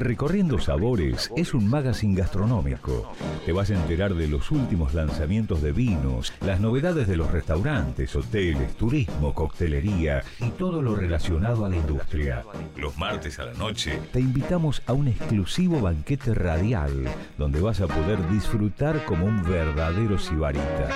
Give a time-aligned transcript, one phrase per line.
[0.00, 3.12] Recorriendo Sabores es un magazine gastronómico.
[3.44, 8.14] Te vas a enterar de los últimos lanzamientos de vinos, las novedades de los restaurantes,
[8.14, 12.44] hoteles, turismo, coctelería y todo lo relacionado a la industria.
[12.76, 17.04] Los martes a la noche te invitamos a un exclusivo banquete radial
[17.36, 20.90] donde vas a poder disfrutar como un verdadero sibarita.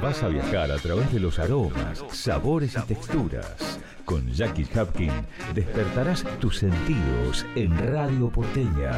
[0.00, 3.80] Vas a viajar a través de los aromas, sabores y texturas.
[4.08, 5.12] Con Jackie Hapkin
[5.54, 8.92] despertarás tus sentidos en Radio Porteña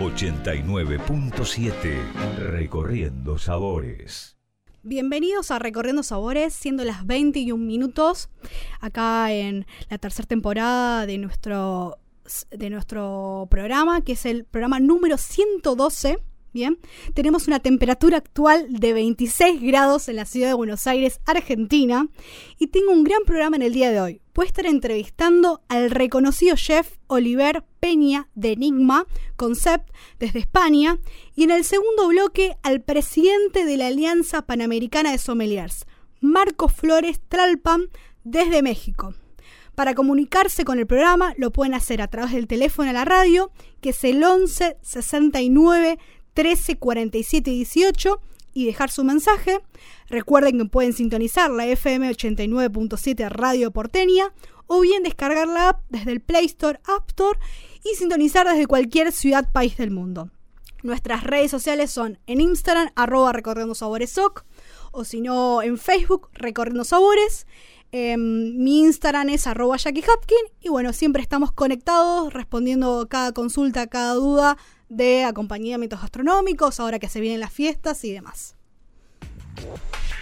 [0.00, 4.36] 89.7 Recorriendo Sabores.
[4.82, 8.28] Bienvenidos a Recorriendo Sabores, siendo las 21 minutos,
[8.80, 11.98] acá en la tercera temporada de nuestro,
[12.50, 16.18] de nuestro programa, que es el programa número 112
[16.56, 16.78] Bien,
[17.12, 22.08] tenemos una temperatura actual de 26 grados en la ciudad de Buenos Aires, Argentina,
[22.58, 24.22] y tengo un gran programa en el día de hoy.
[24.34, 29.04] Voy a estar entrevistando al reconocido chef Oliver Peña de Enigma
[29.36, 30.98] Concept desde España,
[31.34, 35.84] y en el segundo bloque al presidente de la Alianza Panamericana de Sommeliers,
[36.22, 37.90] Marco Flores Tralpan,
[38.24, 39.12] desde México.
[39.74, 43.50] Para comunicarse con el programa lo pueden hacer a través del teléfono a la radio,
[43.82, 45.98] que es el 11 69
[46.36, 48.20] 13 47 18
[48.52, 49.62] y dejar su mensaje.
[50.08, 54.34] Recuerden que pueden sintonizar la FM 89.7 Radio Porteña
[54.66, 57.38] o bien descargar la app desde el Play Store, App Store
[57.82, 60.30] y sintonizar desde cualquier ciudad, país del mundo.
[60.82, 64.14] Nuestras redes sociales son en Instagram, arroba recorriendo sabores
[64.92, 67.46] o si no en Facebook, recorriendo sabores.
[67.92, 73.86] Em, mi Instagram es arroba Jackie Hopkin y bueno, siempre estamos conectados respondiendo cada consulta,
[73.86, 78.56] cada duda de acompañamientos gastronómicos, ahora que se vienen las fiestas y demás.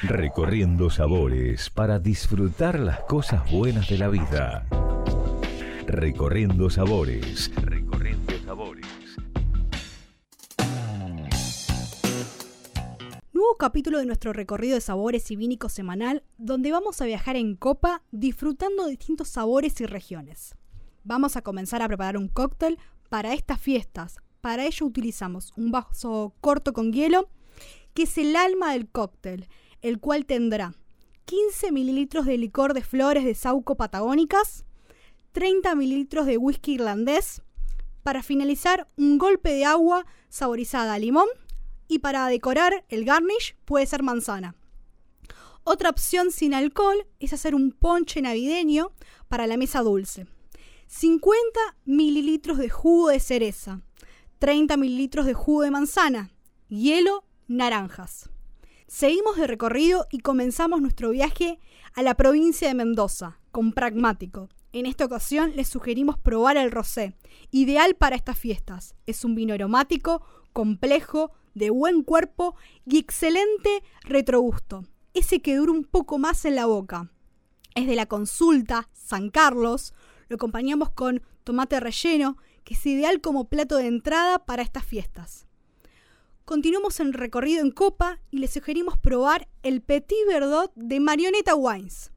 [0.02, 4.66] Recorriendo sabores para disfrutar las cosas buenas de la vida.
[5.86, 7.50] Recorriendo sabores.
[7.56, 8.86] Recorriendo sabores.
[13.32, 17.56] Nuevo capítulo de nuestro recorrido de sabores y vínicos semanal, donde vamos a viajar en
[17.56, 20.54] copa disfrutando de distintos sabores y regiones.
[21.02, 26.34] Vamos a comenzar a preparar un cóctel para estas fiestas, para ello utilizamos un vaso
[26.42, 27.30] corto con hielo,
[27.94, 29.48] que es el alma del cóctel,
[29.80, 30.74] el cual tendrá
[31.24, 34.66] 15 mililitros de licor de flores de sauco patagónicas,
[35.32, 37.40] 30 mililitros de whisky irlandés,
[38.02, 41.28] para finalizar un golpe de agua saborizada a limón
[41.88, 44.56] y para decorar el garnish puede ser manzana.
[45.62, 48.92] Otra opción sin alcohol es hacer un ponche navideño
[49.26, 50.26] para la mesa dulce.
[50.88, 53.80] 50 mililitros de jugo de cereza,
[54.38, 56.30] 30 mililitros de jugo de manzana,
[56.68, 58.30] hielo, naranjas.
[58.86, 61.58] Seguimos de recorrido y comenzamos nuestro viaje
[61.94, 64.48] a la provincia de Mendoza, con Pragmático.
[64.72, 67.14] En esta ocasión les sugerimos probar el rosé,
[67.50, 68.94] ideal para estas fiestas.
[69.06, 70.22] Es un vino aromático,
[70.52, 74.84] complejo, de buen cuerpo y excelente retrogusto.
[75.14, 77.10] Ese que dura un poco más en la boca.
[77.74, 79.94] Es de la consulta San Carlos.
[80.28, 85.46] Lo acompañamos con tomate relleno que es ideal como plato de entrada para estas fiestas.
[86.44, 92.12] Continuamos en recorrido en copa y les sugerimos probar el Petit Verdot de Marioneta Wines.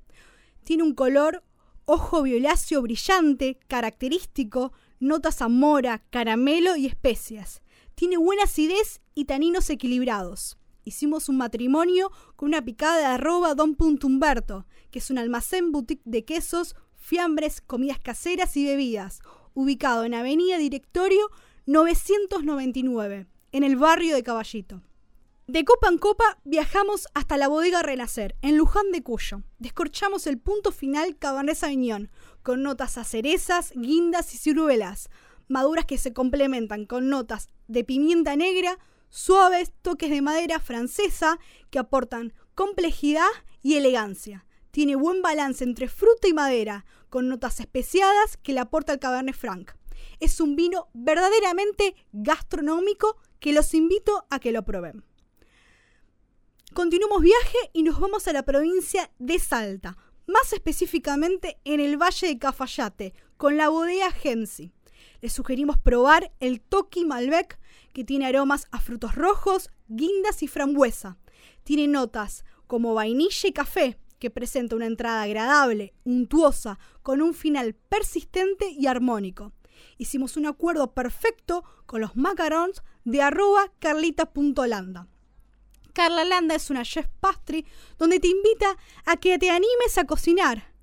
[0.63, 1.43] Tiene un color
[1.85, 7.61] ojo violáceo brillante, característico, notas a mora, caramelo y especias.
[7.95, 10.57] Tiene buena acidez y taninos equilibrados.
[10.83, 14.09] Hicimos un matrimonio con una picada de arroba Don Punto
[14.91, 19.19] que es un almacén boutique de quesos, fiambres, comidas caseras y bebidas,
[19.57, 21.31] ubicado en Avenida Directorio
[21.65, 24.83] 999, en el barrio de Caballito.
[25.47, 29.41] De copa en copa viajamos hasta la bodega Renacer, en Luján de Cuyo.
[29.57, 32.11] Descorchamos el punto final Cabernet Sauvignon,
[32.43, 35.09] con notas a cerezas, guindas y ciruelas,
[35.47, 38.77] maduras que se complementan con notas de pimienta negra,
[39.09, 41.39] suaves toques de madera francesa
[41.71, 43.25] que aportan complejidad
[43.63, 44.45] y elegancia.
[44.69, 49.35] Tiene buen balance entre fruta y madera, con notas especiadas que le aporta el Cabernet
[49.35, 49.71] Franc.
[50.19, 55.03] Es un vino verdaderamente gastronómico que los invito a que lo prueben.
[56.73, 62.27] Continuamos viaje y nos vamos a la provincia de Salta, más específicamente en el Valle
[62.27, 64.71] de Cafayate, con la bodega Gensi.
[65.21, 67.57] Les sugerimos probar el Toki Malbec,
[67.93, 71.17] que tiene aromas a frutos rojos, guindas y frambuesa.
[71.63, 77.73] Tiene notas como vainilla y café, que presenta una entrada agradable, untuosa, con un final
[77.73, 79.53] persistente y armónico.
[79.97, 85.07] Hicimos un acuerdo perfecto con los macarons de arroba carlita.landa.
[85.93, 87.65] Carla Landa es una chef pastry
[87.97, 90.75] donde te invita a que te animes a cocinar.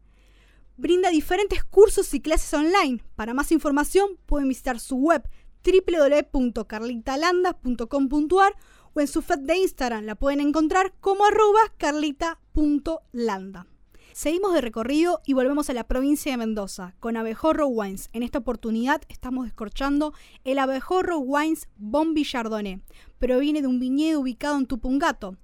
[0.76, 3.00] Brinda diferentes cursos y clases online.
[3.14, 5.22] Para más información pueden visitar su web
[5.64, 8.56] www.carlitalanda.com.ar
[8.94, 13.66] o en su feed de Instagram la pueden encontrar como arroba carlita.landa.
[14.12, 18.10] Seguimos de recorrido y volvemos a la provincia de Mendoza con Abejorro Wines.
[18.12, 20.14] En esta oportunidad estamos descorchando
[20.44, 22.80] el Abejorro Wines Bon Villardonné.
[23.18, 25.36] Proviene de un viñedo ubicado en Tupungato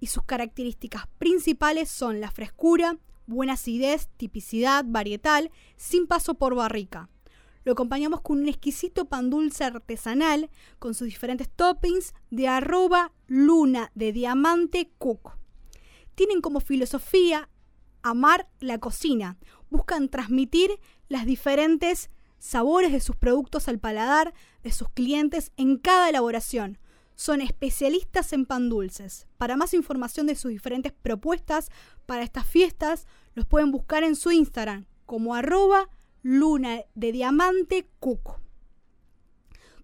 [0.00, 7.08] y sus características principales son la frescura, buena acidez, tipicidad, varietal, sin paso por barrica.
[7.66, 13.90] Lo acompañamos con un exquisito pan dulce artesanal con sus diferentes toppings de arroba luna
[13.96, 15.32] de diamante cook.
[16.14, 17.48] Tienen como filosofía
[18.02, 19.36] amar la cocina.
[19.68, 20.78] Buscan transmitir
[21.08, 22.08] las diferentes
[22.38, 24.32] sabores de sus productos al paladar
[24.62, 26.78] de sus clientes en cada elaboración.
[27.16, 29.26] Son especialistas en pan dulces.
[29.38, 31.72] Para más información de sus diferentes propuestas
[32.06, 35.88] para estas fiestas, los pueden buscar en su Instagram como arroba
[36.26, 38.40] luna de diamante cuco.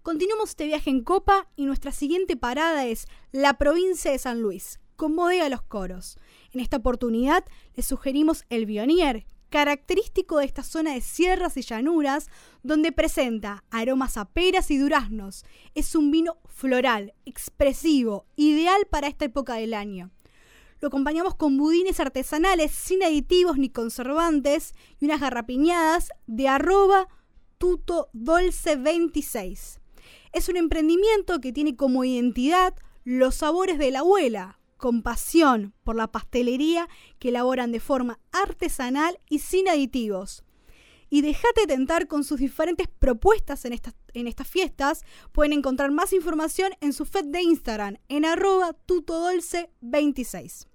[0.01, 4.81] Continuamos este viaje en copa y nuestra siguiente parada es la provincia de San Luis,
[4.97, 6.19] con bodega Los Coros.
[6.51, 7.45] En esta oportunidad
[7.75, 12.27] les sugerimos el Bionier, característico de esta zona de sierras y llanuras,
[12.61, 15.45] donde presenta aromas a peras y duraznos.
[15.75, 20.11] Es un vino floral, expresivo, ideal para esta época del año.
[20.83, 27.07] Lo acompañamos con budines artesanales sin aditivos ni conservantes y unas garrapiñadas de arroba
[27.57, 29.79] tuto 26.
[30.33, 32.73] Es un emprendimiento que tiene como identidad
[33.05, 39.17] los sabores de la abuela, con pasión por la pastelería que elaboran de forma artesanal
[39.29, 40.43] y sin aditivos.
[41.09, 45.05] Y déjate tentar con sus diferentes propuestas en estas, en estas fiestas.
[45.31, 50.72] Pueden encontrar más información en su feed de Instagram en arroba tutodolce26.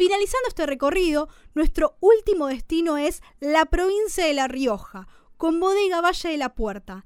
[0.00, 5.06] Finalizando este recorrido, nuestro último destino es la provincia de La Rioja,
[5.36, 7.04] con bodega Valle de la Puerta,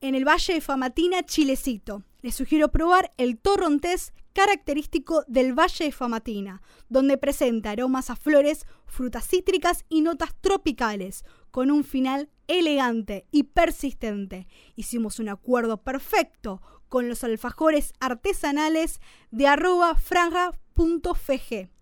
[0.00, 2.02] en el Valle de Famatina, Chilecito.
[2.22, 8.64] Les sugiero probar el torrontés característico del Valle de Famatina, donde presenta aromas a flores,
[8.86, 14.48] frutas cítricas y notas tropicales, con un final elegante y persistente.
[14.76, 21.73] Hicimos un acuerdo perfecto con los alfajores artesanales de arroba fraga.fg.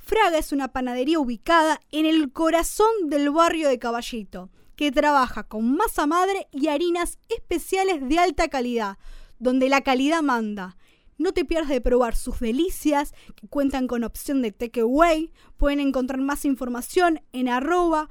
[0.00, 5.76] Fraga es una panadería ubicada en el corazón del barrio de Caballito, que trabaja con
[5.76, 8.98] masa madre y harinas especiales de alta calidad,
[9.38, 10.76] donde la calidad manda.
[11.18, 15.32] No te pierdas de probar sus delicias, que cuentan con opción de takeaway.
[15.58, 18.08] Pueden encontrar más información en arroba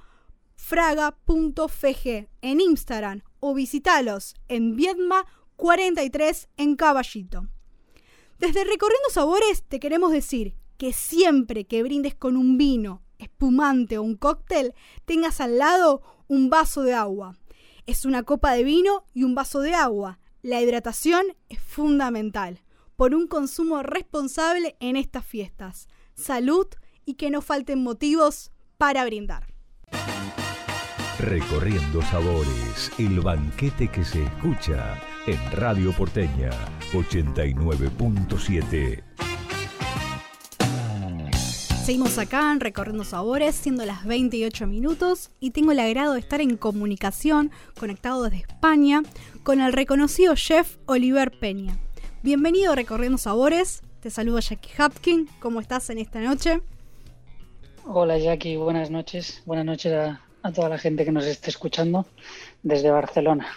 [0.56, 5.26] fraga.fg en Instagram o visitalos en Viedma
[5.56, 7.48] 43 en Caballito.
[8.38, 14.02] Desde Recorriendo Sabores te queremos decir que siempre que brindes con un vino, espumante o
[14.02, 14.74] un cóctel,
[15.04, 17.38] tengas al lado un vaso de agua.
[17.86, 20.20] Es una copa de vino y un vaso de agua.
[20.42, 22.62] La hidratación es fundamental
[22.96, 25.90] por un consumo responsable en estas fiestas.
[26.16, 26.68] Salud
[27.06, 29.54] y que no falten motivos para brindar.
[31.20, 34.98] Recorriendo sabores, el banquete que se escucha
[35.28, 36.52] en Radio Porteña
[36.94, 39.29] 89.7.
[41.90, 46.40] Seguimos acá en Recorriendo Sabores, siendo las 28 minutos, y tengo el agrado de estar
[46.40, 47.50] en comunicación,
[47.80, 49.02] conectado desde España,
[49.42, 51.80] con el reconocido chef Oliver Peña.
[52.22, 53.82] Bienvenido a Recorriendo Sabores.
[54.02, 55.28] Te saludo Jackie Hapkin.
[55.40, 56.62] ¿Cómo estás en esta noche?
[57.86, 59.42] Hola Jackie, buenas noches.
[59.48, 62.06] Buenas noches a, toda la gente que nos esté escuchando
[62.62, 63.48] desde Barcelona.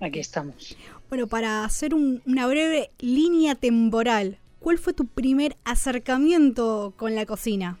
[0.00, 0.74] Aquí estamos.
[1.10, 7.76] Bueno, para hacer una breve línea temporal, ¿cuál fue tu primer acercamiento con la cocina?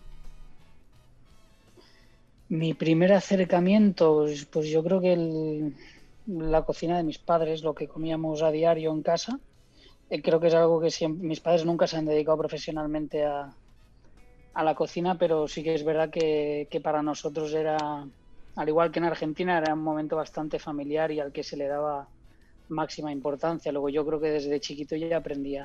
[2.50, 5.72] Mi primer acercamiento, pues, pues yo creo que
[6.26, 9.40] la cocina de mis padres, lo que comíamos a diario en casa,
[10.10, 13.50] eh, creo que es algo que mis padres nunca se han dedicado profesionalmente a,
[14.54, 17.78] la cocina, pero sí que es verdad que, para nosotros era,
[18.56, 21.66] al igual que en Argentina, era un momento bastante familiar y al que se le
[21.66, 22.08] daba
[22.68, 23.72] máxima importancia.
[23.72, 25.56] Luego yo creo que desde chiquito ya aprendí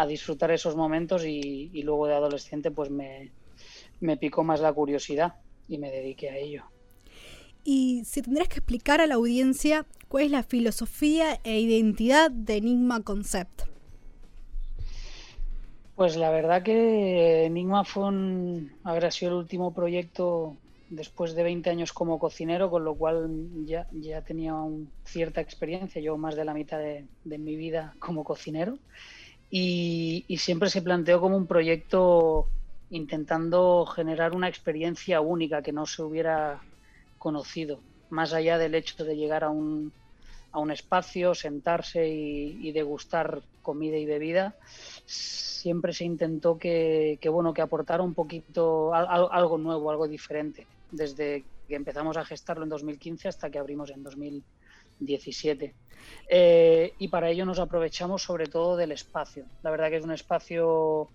[0.00, 3.30] a, disfrutar esos momentos y, y, luego de adolescente pues me,
[4.00, 5.34] me picó más la curiosidad
[5.68, 6.64] y me dediqué a ello.
[7.64, 12.56] Y si tendrías que explicar a la audiencia cuál es la filosofía e identidad de
[12.56, 13.62] Enigma Concept.
[15.94, 20.56] Pues la verdad que Enigma fue un, habrá sido el último proyecto
[20.88, 23.30] después de 20 años como cocinero, con lo cual
[23.64, 24.54] ya, ya tenía
[25.04, 27.06] cierta experiencia, yo más de la mitad de,
[27.38, 28.78] mi vida como cocinero,
[29.50, 32.48] y, siempre se planteó como un proyecto
[32.90, 36.60] intentando generar una experiencia única que no se hubiera
[37.18, 37.80] conocido,
[38.10, 39.92] más allá del hecho de llegar a un,
[40.52, 44.56] a un espacio, sentarse y, degustar comida y bebida,
[45.04, 51.74] siempre se intentó que, bueno, que aportara un poquito algo nuevo, algo diferente, desde que
[51.74, 54.02] empezamos a gestarlo en 2015 hasta que abrimos en
[55.00, 55.74] 2017.
[56.28, 59.44] Eh, y para ello nos aprovechamos sobre todo del espacio.
[59.62, 61.08] La verdad que es un espacio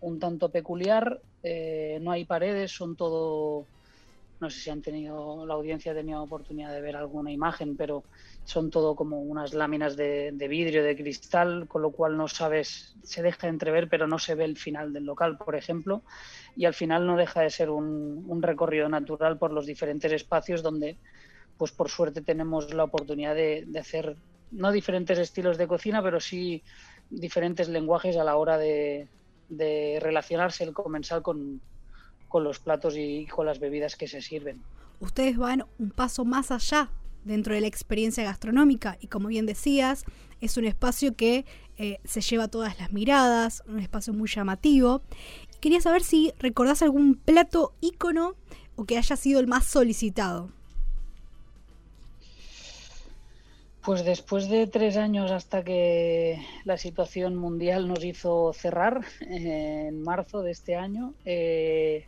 [0.00, 3.66] un tanto peculiar, eh, no hay paredes, son todo
[4.40, 8.04] no sé si han tenido, la audiencia ha tenido oportunidad de ver alguna imagen, pero
[8.44, 13.22] son todo como unas láminas de, vidrio, de cristal, con lo cual no sabes, se
[13.22, 16.02] deja entrever, pero no se ve el final del local, por ejemplo,
[16.56, 20.96] y al final no deja de ser un, recorrido natural por los diferentes espacios donde,
[21.58, 24.16] pues por suerte tenemos la oportunidad de, hacer,
[24.52, 26.62] no diferentes estilos de cocina, pero sí
[27.10, 29.08] diferentes lenguajes a la hora de,
[30.00, 31.60] relacionarse el comensal con,
[32.28, 34.62] con los platos y con las bebidas que se sirven.
[35.00, 36.90] Ustedes van un paso más allá
[37.24, 40.04] dentro de la experiencia gastronómica y como bien decías,
[40.40, 41.44] es un espacio que
[41.76, 45.02] eh, se lleva todas las miradas, un espacio muy llamativo.
[45.60, 48.34] quería saber si recordás algún plato ícono
[48.76, 50.52] o que haya sido el más solicitado.
[53.88, 60.42] Pues después de tres años hasta que la situación mundial nos hizo cerrar en marzo
[60.42, 62.04] de este año, eh,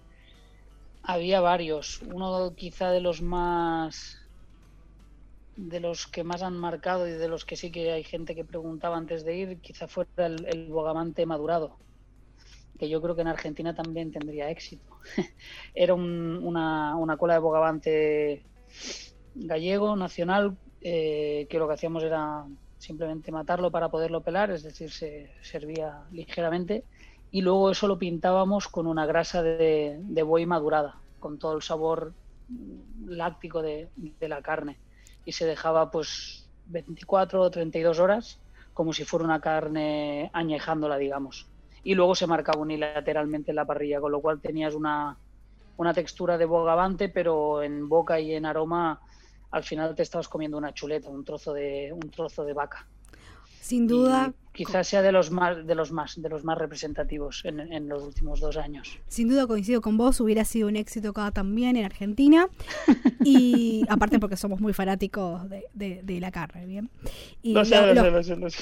[1.03, 2.03] había varios.
[2.03, 4.19] Uno quizá de los más
[5.57, 8.45] de los que más han marcado y de los que sí que hay gente que
[8.45, 11.79] preguntaba antes de ir, quizá fuera el, bogamante madurado,
[12.79, 14.99] que yo creo que en Argentina también tendría éxito.
[15.75, 18.45] Era una, una, cola de bogavante
[19.35, 22.45] gallego, nacional, eh, que lo que hacíamos era
[22.79, 26.85] simplemente matarlo para poderlo pelar, es decir, se servía ligeramente
[27.31, 32.13] y luego eso lo pintábamos con una grasa de, buey madurada, con todo el sabor
[33.07, 33.89] láctico de,
[34.21, 34.79] la carne.
[35.25, 38.41] Y se dejaba pues 24 o 32 horas
[38.75, 41.47] como si fuera una carne añejándola, digamos.
[41.85, 45.17] Y luego se marcaba unilateralmente en la parrilla, con lo cual tenías una,
[45.77, 49.01] una textura de bogavante, pero en boca y en aroma
[49.51, 52.87] al final te estabas comiendo una chuleta, un trozo de, un trozo de vaca.
[53.61, 54.33] Sin duda.
[54.53, 58.41] quizás sea de los más, de los más, de los más representativos en, los últimos
[58.41, 58.99] dos años.
[59.07, 62.49] Sin duda coincido con vos, hubiera sido un éxito acá también en Argentina.
[63.23, 65.43] Y aparte porque somos muy fanáticos
[65.75, 66.91] de, la carne, ¿bien?
[67.43, 67.51] Y,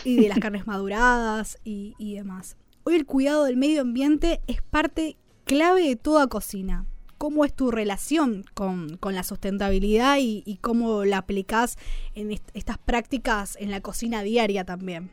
[0.05, 2.57] y de las carnes maduradas y, y demás.
[2.83, 6.87] Hoy el cuidado del medio ambiente es parte clave de toda cocina
[7.19, 11.77] cómo es tu relación con, la sustentabilidad y, cómo la aplicás
[12.15, 15.11] en estas prácticas en la cocina diaria también.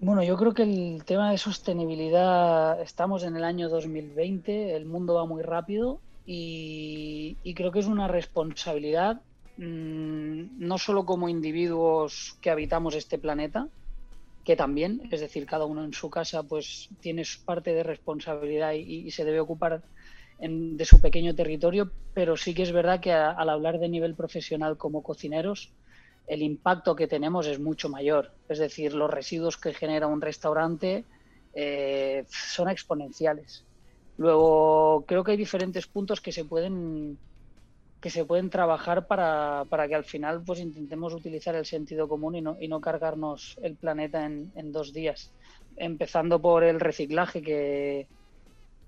[0.00, 5.14] Bueno, yo creo que el tema de sostenibilidad, estamos en el año 2020, el mundo
[5.14, 9.22] va muy rápido y, creo que es una responsabilidad
[9.56, 13.68] mm, no solo como individuos que habitamos este planeta,
[14.44, 19.10] que también, es decir, cada uno en su casa pues tiene parte de responsabilidad y
[19.10, 19.82] se debe ocupar
[20.38, 24.76] de su pequeño territorio, pero sí que es verdad que al hablar de nivel profesional
[24.76, 25.72] como cocineros,
[26.26, 28.32] el impacto que tenemos es mucho mayor.
[28.48, 31.04] Es decir, los residuos que genera un restaurante
[31.54, 33.64] eh, son exponenciales.
[34.18, 37.18] Luego, creo que hay diferentes puntos que se pueden
[38.00, 42.36] que se pueden trabajar para, para que al final pues intentemos utilizar el sentido común
[42.36, 45.32] y no, y no cargarnos el planeta en, en dos días.
[45.76, 48.06] Empezando por el reciclaje, que,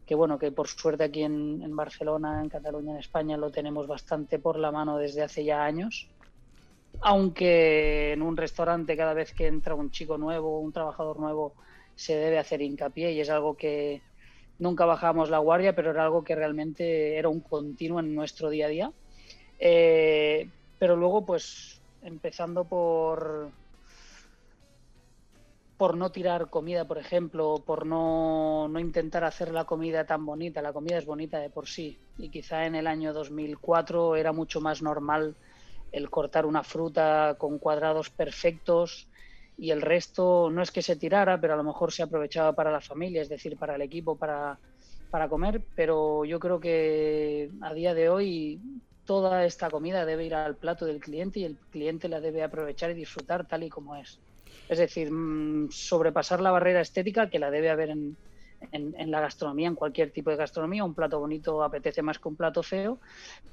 [0.08, 4.38] que bueno, que por suerte aquí en, Barcelona, en Cataluña, en España lo tenemos bastante
[4.38, 6.08] por la mano desde hace ya años.
[7.02, 11.52] Aunque en un restaurante cada vez que entra un chico nuevo, un trabajador nuevo,
[11.94, 14.00] se debe hacer hincapié y es algo que
[14.58, 18.64] nunca bajamos la guardia, pero era algo que realmente era un continuo en nuestro día
[18.64, 18.92] a día.
[19.58, 20.48] Eh,
[20.78, 23.50] pero luego, pues, empezando por,
[25.78, 30.60] por no tirar comida, por ejemplo, por no, intentar hacer la comida tan bonita.
[30.60, 34.60] La comida es bonita de por sí y quizá en el año 2004 era mucho
[34.60, 35.36] más normal
[35.92, 39.08] el cortar una fruta con cuadrados perfectos
[39.56, 42.72] y el resto no es que se tirara, pero a lo mejor se aprovechaba para
[42.72, 44.58] la familia, es decir, para el equipo, para,
[45.10, 48.60] para comer, pero yo creo que a día de hoy
[49.04, 52.90] toda esta comida debe ir al plato del cliente y el cliente la debe aprovechar
[52.90, 54.20] y disfrutar tal y como es.
[54.68, 58.16] Es decir, mm, sobrepasar la barrera estética que la debe haber en,
[59.10, 60.84] la gastronomía, en cualquier tipo de gastronomía.
[60.84, 63.00] Un plato bonito apetece más que un plato feo,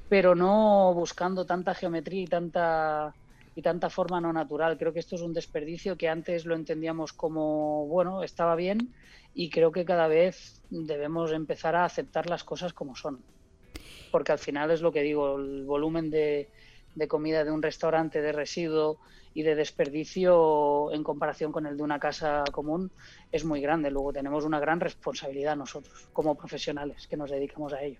[0.09, 3.15] pero no buscando tanta geometría y tanta
[3.55, 4.77] y tanta forma no natural.
[4.77, 8.93] Creo que esto es un desperdicio que antes lo entendíamos como, bueno, estaba bien
[9.33, 13.23] y creo que cada vez debemos empezar a aceptar las cosas como son.
[14.11, 16.49] Porque al final es lo que digo, el volumen de,
[16.95, 18.97] de comida de un restaurante de residuo
[19.33, 22.91] y de desperdicio en comparación con el de una casa común
[23.31, 23.91] es muy grande.
[23.91, 27.99] Luego tenemos una gran responsabilidad nosotros como profesionales que nos dedicamos a ello.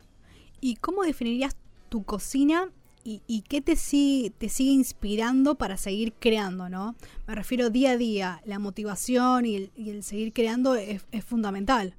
[0.62, 1.56] ¿Y cómo definirías
[1.90, 2.70] tu cocina
[3.08, 6.96] y, qué te sigue, te sigue inspirando para seguir creando, ¿no?
[7.28, 11.94] Me refiero día a día, la motivación y el, seguir creando es, es, fundamental.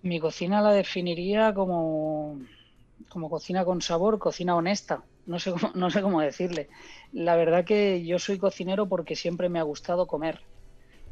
[0.00, 2.38] Mi cocina la definiría como,
[3.14, 5.04] como cocina con sabor, cocina honesta.
[5.26, 6.68] No sé, cómo, no sé cómo decirle.
[7.12, 10.40] La verdad que yo soy cocinero porque siempre me ha gustado comer.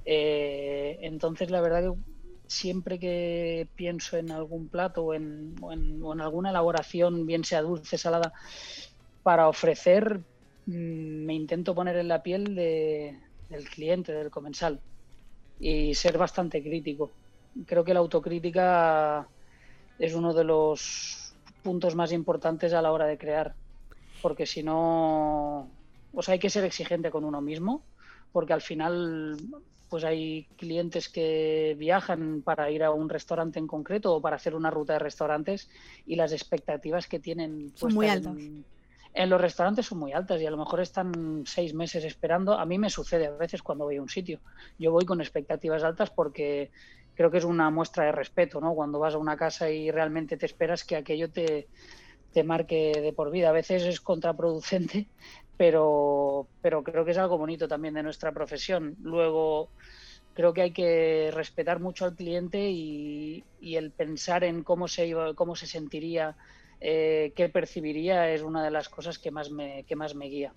[0.04, 2.00] Eh, entonces, la verdad que
[2.48, 5.54] siempre que pienso en algún plato o en,
[6.20, 8.32] alguna elaboración, bien sea dulce, salada,
[9.22, 10.18] para ofrecer,
[10.66, 14.80] mm, me intento poner en la piel del cliente, del comensal,
[15.60, 17.12] y ser bastante crítico.
[17.64, 19.28] Creo que la autocrítica
[20.00, 21.21] es uno de los
[21.62, 23.54] puntos más importantes a la hora de crear,
[24.20, 25.68] porque si no,
[26.12, 27.82] o sea, hay que ser exigente con uno mismo,
[28.32, 29.36] porque al final
[29.92, 34.54] pues hay clientes que viajan para ir a un restaurante en concreto o para hacer
[34.54, 35.68] una ruta de restaurantes
[36.06, 38.38] y las expectativas que tienen son muy altas.
[39.12, 42.58] En, los restaurantes son muy altas y a lo mejor están seis meses esperando.
[42.58, 44.40] A mí me sucede a veces cuando voy a un sitio.
[44.78, 46.70] Yo voy con expectativas altas porque
[47.22, 48.74] creo que es una muestra de respeto, ¿no?
[48.74, 51.68] Cuando vas a una casa y realmente te esperas que aquello te,
[52.42, 53.50] marque de por vida.
[53.50, 55.08] A veces es contraproducente,
[55.56, 58.96] pero, pero creo que es algo bonito también de nuestra profesión.
[59.02, 59.70] Luego,
[60.34, 65.32] creo que hay que respetar mucho al cliente y, el pensar en cómo se, iba,
[65.34, 66.36] cómo se sentiría,
[66.80, 70.52] eh, qué percibiría, es una de las cosas que más, me, que más me guía.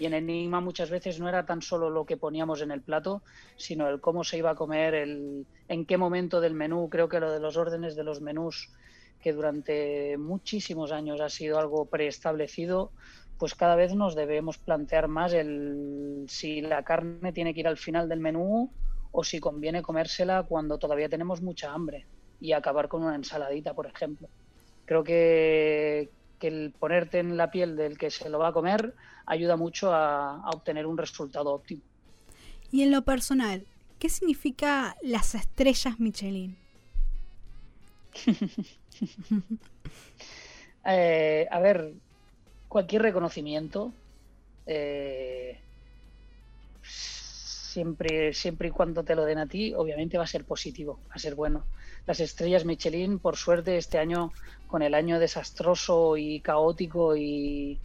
[0.00, 3.22] Y en Enigma muchas veces no era tan solo lo que poníamos en el plato,
[3.56, 6.88] sino el cómo se iba a comer, el, en qué momento del menú.
[6.88, 8.70] Creo que lo de los órdenes de los menús,
[9.20, 12.92] que durante muchísimos años ha sido algo preestablecido,
[13.38, 17.76] pues cada vez nos debemos plantear más el si la carne tiene que ir al
[17.76, 18.70] final del menú
[19.12, 22.06] o si conviene comérsela cuando todavía tenemos mucha hambre
[22.40, 24.28] y acabar con una ensaladita, por ejemplo.
[24.86, 26.08] Creo que,
[26.48, 28.94] el ponerte en la piel del que se lo va a comer
[29.26, 31.82] ayuda mucho a, obtener un resultado óptimo.
[32.72, 33.64] Y en lo personal,
[33.98, 36.56] ¿qué significa las estrellas Michelin?
[40.82, 41.92] Eh, a ver,
[42.66, 43.92] cualquier reconocimiento,
[44.64, 45.60] eh,
[47.70, 51.14] siempre, siempre y cuando te lo den a ti, obviamente va a ser positivo, va
[51.14, 51.64] a ser bueno.
[52.06, 54.32] Las estrellas Michelin, por suerte, este año,
[54.66, 57.78] con el año desastroso y caótico y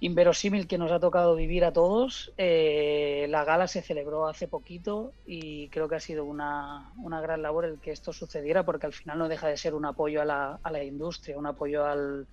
[0.00, 5.12] inverosímil que nos ha tocado vivir a todos, eh, la gala se celebró hace poquito
[5.26, 8.92] y creo que ha sido una, una, gran labor el que esto sucediera porque al
[8.92, 12.28] final no deja de ser un apoyo a la, a la industria, un apoyo al,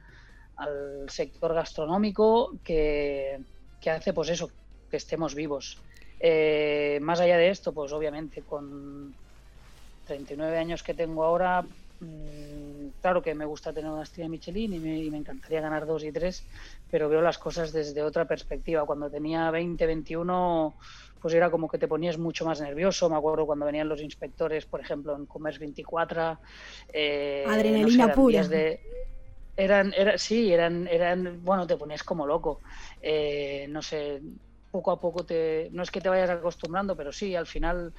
[0.57, 3.39] al sector gastronómico que,
[3.89, 4.49] hace pues eso,
[4.89, 5.81] que estemos vivos.
[6.19, 9.15] Eh, más allá de esto, pues obviamente con
[10.03, 11.67] 39 años que tengo ahora,
[11.99, 15.85] mm, claro que me gusta tener una estrella Michelin y me, y me, encantaría ganar
[15.85, 16.47] dos y tres,
[16.89, 18.85] pero veo las cosas desde otra perspectiva.
[18.85, 20.77] Cuando tenía 20, 21,
[21.19, 23.09] pues era como que te ponías mucho más nervioso.
[23.09, 26.39] Me acuerdo cuando venían los inspectores, por ejemplo, en Commerce 24.
[26.93, 28.47] Eh, Adrenalina pura.
[28.47, 28.79] De,
[29.57, 32.61] eran, era, sí, eran, eran, bueno, te ponías como loco.
[33.01, 34.21] Eh, no sé,
[34.75, 37.93] poco a poco te, no es que te vayas acostumbrando, pero sí, al final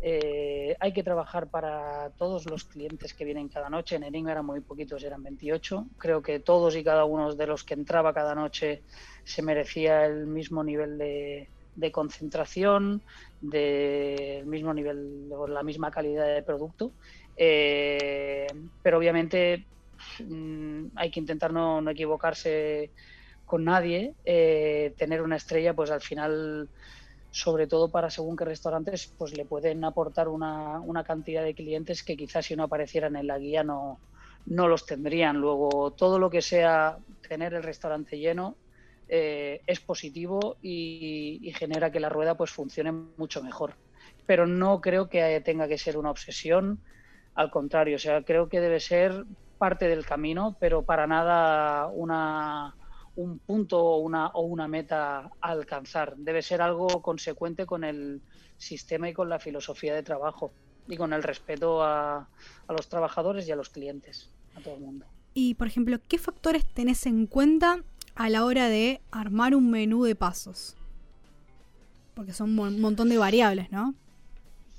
[0.00, 3.96] eh, hay que trabajar para todos los clientes que vienen cada noche.
[3.96, 5.86] En Enigma eran muy poquitos, eran 28.
[5.98, 8.84] Creo que todos y cada uno de los que entraba cada noche
[9.22, 13.04] se merecía el mismo nivel de, de concentración,
[13.38, 16.94] del mismo nivel, o la misma calidad de producto.
[17.36, 18.46] Eh,
[18.80, 19.68] pero obviamente
[20.20, 22.92] Mm, hay que intentar no, equivocarse
[23.48, 26.68] con nadie, eh, tener una estrella, pues al final,
[27.30, 32.16] sobre todo para según qué restaurantes, pues le pueden aportar una, cantidad de clientes que
[32.16, 34.00] quizás si no aparecieran en la guía no,
[34.44, 35.40] no los tendrían.
[35.40, 38.54] Luego, todo lo que sea tener el restaurante lleno
[39.08, 43.76] eh, es positivo y, y, genera que la rueda pues funcione mucho mejor.
[44.26, 46.80] Pero no creo que tenga que ser una obsesión,
[47.34, 49.24] al contrario, o sea, creo que debe ser
[49.56, 52.74] parte del camino, pero para nada una,
[53.18, 56.16] un punto o una, o una meta a alcanzar.
[56.16, 58.22] Debe ser algo consecuente con el
[58.56, 60.52] sistema y con la filosofía de trabajo
[60.86, 62.28] y con el respeto a,
[62.66, 65.06] a los trabajadores y a los clientes, a todo el mundo.
[65.34, 67.82] Y, por ejemplo, ¿qué factores tenés en cuenta
[68.14, 70.76] a la hora de armar un menú de pasos?
[72.14, 73.94] Porque son un montón de variables, ¿no?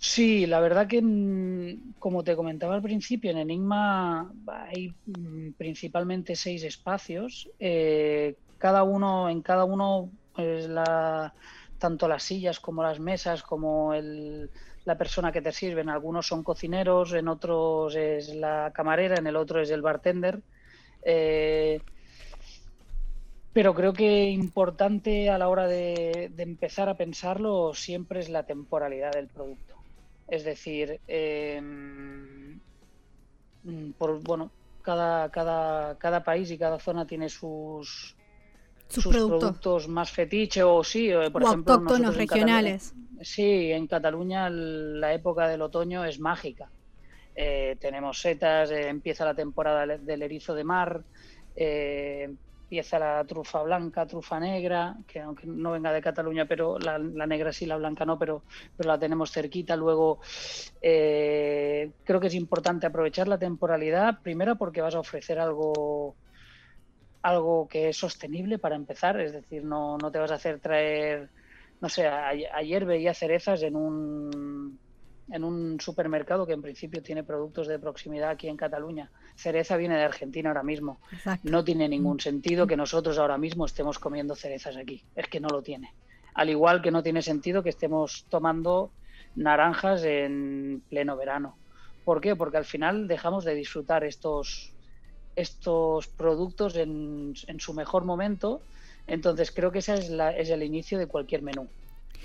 [0.02, 6.36] Sí, la verdad que, mm, como te comentaba al principio, en Enigma hay mm, principalmente
[6.36, 7.50] seis espacios.
[7.60, 11.34] Eh, cada uno, en cada uno, pues la,
[11.78, 14.50] tanto las sillas como las mesas, como el,
[14.86, 15.82] la persona que te sirve.
[15.82, 20.42] Algunos son cocineros, en otros es la camarera, en el otro es el bartender.
[21.04, 21.82] Eh,
[23.54, 29.12] pero creo que importante a la hora de, empezar a pensarlo siempre es la temporalidad
[29.12, 29.79] del producto.
[30.30, 32.60] Es decir, em,
[33.98, 38.16] por, bueno, cada, cada, cada país y cada zona tiene sus,
[38.88, 39.88] sus, productos.
[39.88, 42.94] más fetiche o sí, eh, por ejemplo, autóctonos regionales.
[43.22, 46.70] sí, en Cataluña la época del otoño es mágica.
[47.36, 51.04] Eh, tenemos setas, eh, empieza la temporada del erizo de mar,
[52.70, 57.52] empieza la trufa blanca, trufa negra, que aunque no venga de Cataluña, pero la, negra
[57.52, 58.44] sí, la blanca no, pero,
[58.78, 59.76] pero la tenemos cerquita.
[59.76, 60.20] Luego,
[60.80, 66.16] eh, creo que es importante aprovechar la temporalidad, primero porque vas a ofrecer algo
[67.24, 71.32] algo que es sostenible para empezar, es decir, no, no te vas a hacer traer,
[71.82, 74.80] no sé, ayer veía cerezas en un
[75.32, 79.12] en un supermercado que en principio tiene productos de proximidad aquí en Cataluña.
[79.36, 81.00] Cereza viene de Argentina ahora mismo.
[81.44, 85.04] No tiene ningún sentido que nosotros ahora mismo estemos comiendo cerezas aquí.
[85.16, 85.94] Es que no lo tiene.
[86.34, 88.92] Al igual que no tiene sentido que estemos tomando
[89.36, 91.58] naranjas en pleno verano.
[92.06, 92.36] ¿Por qué?
[92.36, 94.74] Porque al final dejamos de disfrutar estos,
[95.36, 98.62] estos productos en, en su mejor momento.
[99.06, 101.68] Entonces creo que ese es, la, es el inicio de cualquier menú.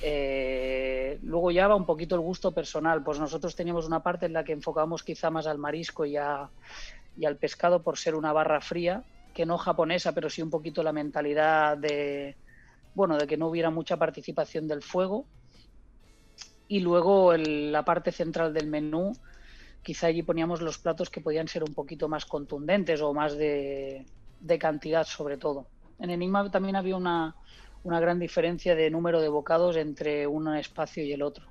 [0.02, 3.02] Eh, luego ya va un poquito el gusto personal.
[3.02, 6.16] Pues nosotros teníamos una parte en la que enfocamos quizá más al marisco y,
[7.16, 10.82] y al pescado por ser una barra fría, que no japonesa, pero sí un poquito
[10.82, 12.36] la mentalidad de,
[12.94, 15.26] bueno, de que no hubiera mucha participación del fuego.
[16.68, 19.12] Y luego la parte central del menú,
[19.82, 24.04] quizá allí poníamos los platos que podían ser un poquito más contundentes o más de
[24.58, 25.66] cantidad sobre todo.
[25.98, 27.36] En Enigma también había una,
[27.84, 31.46] una gran diferencia de número de bocados entre un espacio y el otro.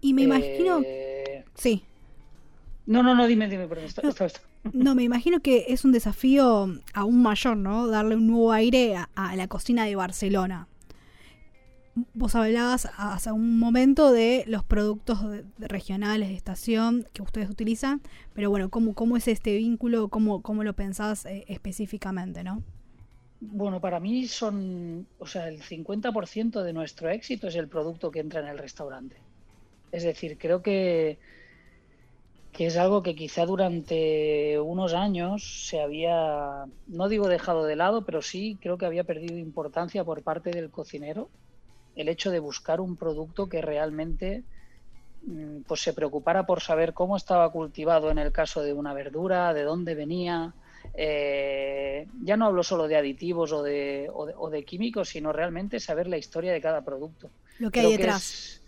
[0.00, 0.80] Y me imagino...
[0.84, 1.84] Eh, sí.
[2.86, 4.00] No, no, no, dime, dime, por esto,
[4.72, 7.86] no, me imagino que es un desafío aún mayor, ¿no?
[7.86, 10.68] Darle un nuevo aire a, la cocina de Barcelona.
[12.14, 15.18] Vos hablabas hace un momento de los productos
[15.58, 18.00] regionales de estación que ustedes utilizan,
[18.32, 20.08] pero bueno, ¿cómo, cómo es este vínculo?
[20.08, 22.62] ¿Cómo, cómo lo pensás eh, específicamente, no?
[23.40, 28.18] Bueno, para mí son, o sea, el 50% de nuestro éxito es el producto que
[28.20, 29.24] entra en el restaurante.
[29.90, 31.20] Es decir, creo que,
[32.52, 38.04] que es algo que quizá durante unos años se había, no digo dejado de lado,
[38.04, 41.30] pero sí creo que había perdido importancia por parte del cocinero
[41.94, 44.46] el hecho de buscar un producto que realmente
[45.22, 49.54] mm, pues se preocupara por saber cómo estaba cultivado en el caso de una verdura,
[49.54, 50.56] de dónde venía,
[50.94, 56.08] eh, ya no hablo solo de aditivos o de, o de, químicos, sino realmente saber
[56.08, 57.30] la historia de cada producto.
[57.58, 58.60] Lo que hay detrás.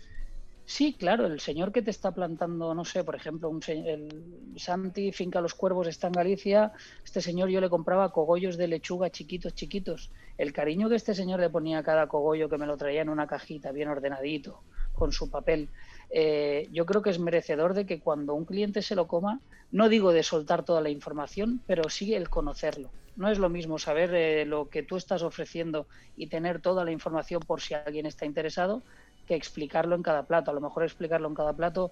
[0.71, 5.11] Sí, claro, el señor que te está plantando, no sé, por ejemplo, un el Santi
[5.11, 6.71] Finca Los Cuervos está en Galicia,
[7.03, 10.11] este señor yo le compraba cogollos de lechuga chiquitos, chiquitos.
[10.37, 13.09] El cariño que este señor le ponía a cada cogollo que me lo traía en
[13.09, 14.61] una cajita bien ordenadito,
[14.93, 15.67] con su papel.
[16.13, 19.39] Eh, yo creo que es merecedor de que cuando un cliente se lo coma,
[19.71, 22.89] no digo de soltar toda la información, pero sí el conocerlo.
[23.15, 26.91] No es lo mismo saber eh, lo que tú estás ofreciendo y tener toda la
[26.91, 28.83] información por si alguien está interesado,
[29.27, 30.51] que explicarlo en cada plato.
[30.51, 31.91] A lo mejor explicarlo en cada plato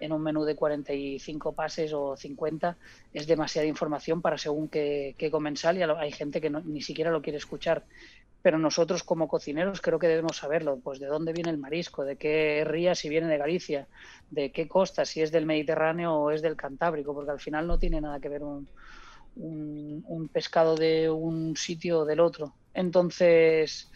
[0.00, 2.76] en un menú de 45 pases o 50
[3.12, 7.38] es demasiada información para según qué, comensal y hay gente que ni siquiera lo quiere
[7.38, 7.84] escuchar
[8.48, 12.16] pero nosotros como cocineros creo que debemos saberlo, pues de dónde viene el marisco, de
[12.16, 13.86] qué ría si viene de Galicia,
[14.30, 17.78] de qué costa, si es del Mediterráneo o es del Cantábrico, porque al final no
[17.78, 18.66] tiene nada que ver un,
[20.32, 22.54] pescado de un sitio o del otro.
[22.72, 23.90] Entonces,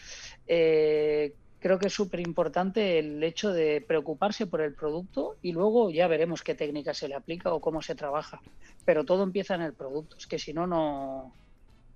[0.47, 5.88] eh, creo que es súper importante el hecho de preocuparse por el producto y luego
[5.88, 8.43] ya veremos qué técnica se le aplica o cómo se trabaja.
[8.85, 11.33] Pero todo empieza en el producto, es que si no, no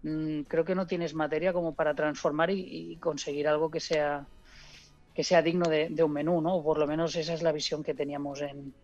[0.02, 4.26] Mm, creo que no tienes materia como para transformar y, conseguir algo que sea
[5.14, 6.62] que sea digno de, un menú, ¿no?
[6.62, 8.74] por lo menos esa es la visión que teníamos en,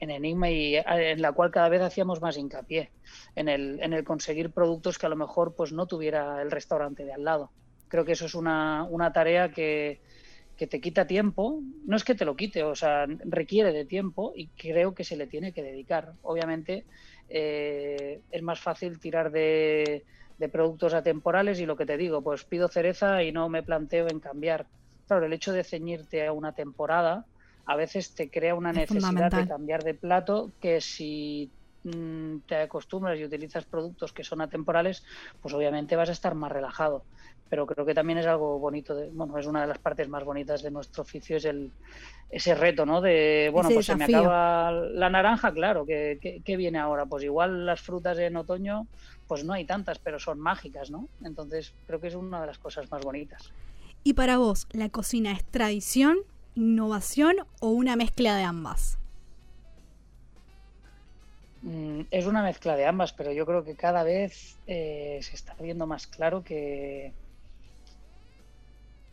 [0.00, 2.90] Enigma y en la cual cada vez hacíamos más hincapié
[3.36, 7.04] en el, en el conseguir productos que a lo mejor pues no tuviera el restaurante
[7.04, 7.50] de al lado.
[7.88, 10.00] Creo que eso es una, tarea que,
[10.56, 14.32] que te quita tiempo, no es que te lo quite, o sea, requiere de tiempo
[14.36, 16.12] y creo que se le tiene que dedicar.
[16.22, 16.84] Obviamente
[17.28, 20.04] eh, es más fácil tirar de,
[20.38, 24.08] de productos atemporales y lo que te digo, pues pido cereza y no me planteo
[24.08, 24.66] en cambiar.
[25.06, 27.24] Claro, el hecho de ceñirte a una temporada
[27.66, 31.50] a veces te crea una necesidad de cambiar de plato que si
[31.84, 35.04] mm, te acostumbras y utilizas productos que son atemporales,
[35.40, 37.04] pues obviamente vas a estar más relajado.
[37.48, 40.24] Pero creo que también es algo bonito, de, bueno, es una de las partes más
[40.24, 41.70] bonitas de nuestro oficio, es el,
[42.30, 43.00] ese reto, ¿no?
[43.00, 47.06] De, bueno, pues se me acaba la naranja, claro, ¿qué, qué viene ahora?
[47.06, 48.86] Pues igual las frutas en otoño,
[49.26, 51.08] pues no hay tantas, pero son mágicas, ¿no?
[51.24, 53.52] Entonces creo que es una de las cosas más bonitas.
[54.02, 56.18] Y para vos, ¿la cocina es tradición
[56.54, 58.98] innovación o una mezcla de ambas?
[61.62, 65.54] Mm, es una mezcla de ambas, pero yo creo que cada vez eh, se está
[65.58, 67.12] viendo más claro que,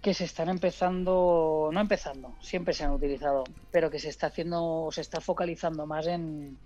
[0.01, 4.89] que se están empezando, no empezando, siempre se han utilizado, pero que se está haciendo,
[4.91, 6.57] se está focalizando más en,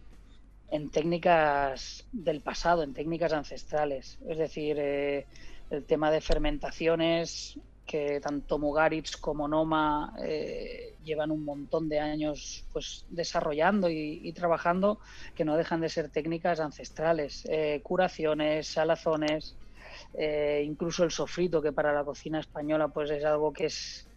[0.71, 4.19] en técnicas del pasado, en técnicas ancestrales.
[4.28, 5.25] Es decir, eh,
[5.69, 12.65] el tema de fermentaciones, que tanto Mugaritz como Noma eh, llevan un montón de años
[12.73, 14.99] pues desarrollando y, trabajando
[15.36, 19.56] que no dejan de ser técnicas ancestrales, eh, curaciones, salazones,
[20.15, 24.08] eh, incluso el sofrito que para la cocina española pues es algo que es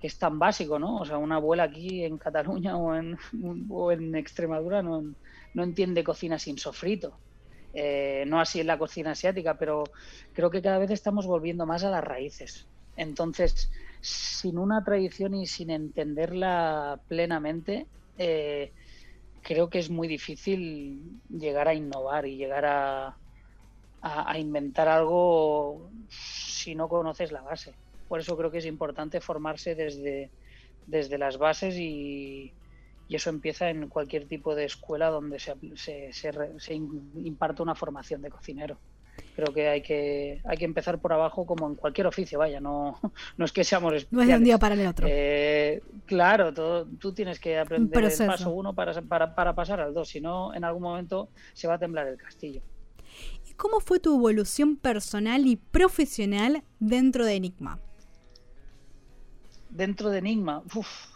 [0.00, 0.96] que es tan básico, ¿no?
[0.96, 3.18] O sea, una abuela aquí en Cataluña o en,
[3.68, 5.14] o en Extremadura no,
[5.54, 7.18] no entiende cocina sin sofrito.
[8.26, 9.84] no así en la cocina asiática, pero
[10.32, 12.66] creo que cada vez estamos volviendo más a las raíces.
[12.96, 17.86] Entonces, sin una tradición y sin entenderla plenamente,
[18.18, 18.72] eh,
[19.42, 23.16] creo que es muy difícil llegar a innovar y llegar a,
[24.38, 27.74] inventar algo si no conoces la base.
[28.08, 30.30] Por eso creo que es importante formarse desde,
[30.86, 32.52] desde las bases y,
[33.16, 38.30] eso empieza en cualquier tipo de escuela donde se, se, se imparte una formación de
[38.30, 38.78] cocinero
[39.34, 42.98] creo que hay que hay que empezar por abajo como en cualquier oficio, vaya, no,
[43.36, 45.06] no es que seamos No es de un día para el otro.
[45.08, 50.08] Eh, claro, tú tienes que aprender el paso uno para, para, para pasar al dos,
[50.08, 52.62] si no, en algún momento se va a temblar el castillo.
[53.48, 57.80] ¿Y cómo fue tu evolución personal y profesional dentro de Enigma?
[59.68, 61.09] Dentro de Enigma, uff.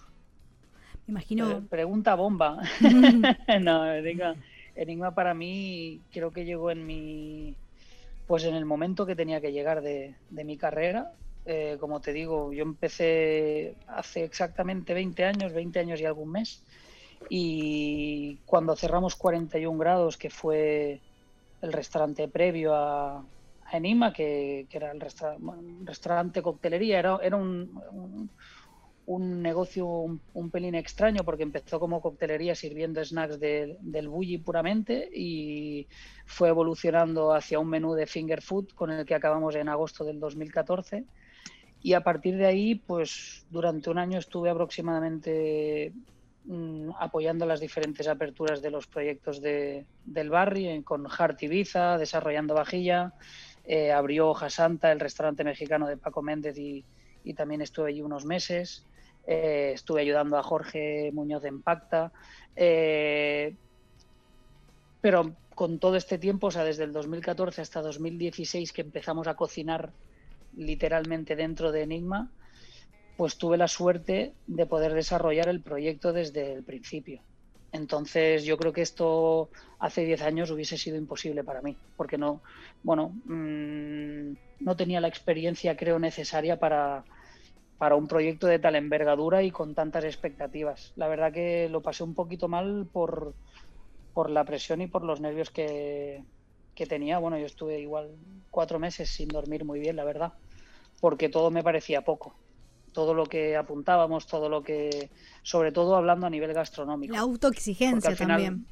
[1.07, 1.51] Imagino.
[1.51, 2.63] Eh, pregunta bomba.
[3.61, 4.37] no, Enigma,
[4.75, 7.57] Enigma para mí creo que llegó en mi
[8.27, 11.13] pues en el momento que tenía que llegar de, mi carrera.
[11.47, 16.63] Eh, como te digo, yo empecé hace exactamente 20 años, 20 años y algún mes,
[17.29, 21.01] y cuando cerramos 41 grados, que fue
[21.61, 23.25] el restaurante previo a,
[23.73, 28.31] Enima, que, era el restaurante coctelería, era, era un, un
[29.07, 35.87] negocio un, pelín extraño porque empezó como coctelería sirviendo snacks del bully puramente y
[36.27, 40.21] fue evolucionando hacia un menú de finger food con el que acabamos en agosto del
[40.21, 41.05] 2014
[41.83, 45.93] y a partir de ahí pues durante un año estuve aproximadamente
[46.47, 52.55] mm, apoyando las diferentes aperturas de los proyectos de, del barrio con Hart Ibiza, desarrollando
[52.55, 53.13] vajilla,
[53.65, 56.87] eh, abrió Hoja Santa, el restaurante mexicano de Paco Méndez y,
[57.23, 58.87] y también estuve allí unos meses.
[59.27, 62.13] Eh, estuve ayudando a Jorge Muñoz de Impacta.
[62.57, 63.55] Eh,
[65.01, 69.35] pero con todo este tiempo, o sea, desde el 2014 hasta 2016 que empezamos a
[69.35, 69.93] cocinar
[70.57, 72.31] literalmente dentro de Enigma,
[73.17, 77.21] pues tuve la suerte de poder desarrollar el proyecto desde el principio.
[77.73, 82.41] Entonces yo creo que esto hace 10 años hubiese sido imposible para mí, porque no,
[82.83, 87.05] bueno, mm, no tenía la experiencia creo necesaria para,
[87.85, 90.95] para un proyecto de tal envergadura y con tantas expectativas.
[90.97, 93.35] La verdad que lo pasé un poquito mal por,
[94.15, 96.25] por la presión y por los nervios que,
[96.75, 97.19] que tenía.
[97.19, 98.09] Bueno, yo estuve igual
[98.51, 100.33] cuatro meses sin dormir muy bien, la verdad,
[100.99, 102.35] porque todo me parecía poco.
[102.95, 105.11] Todo lo que apuntábamos, todo lo que,
[105.43, 107.13] sobre todo hablando a nivel gastronómico.
[107.13, 108.65] La autoexigencia también.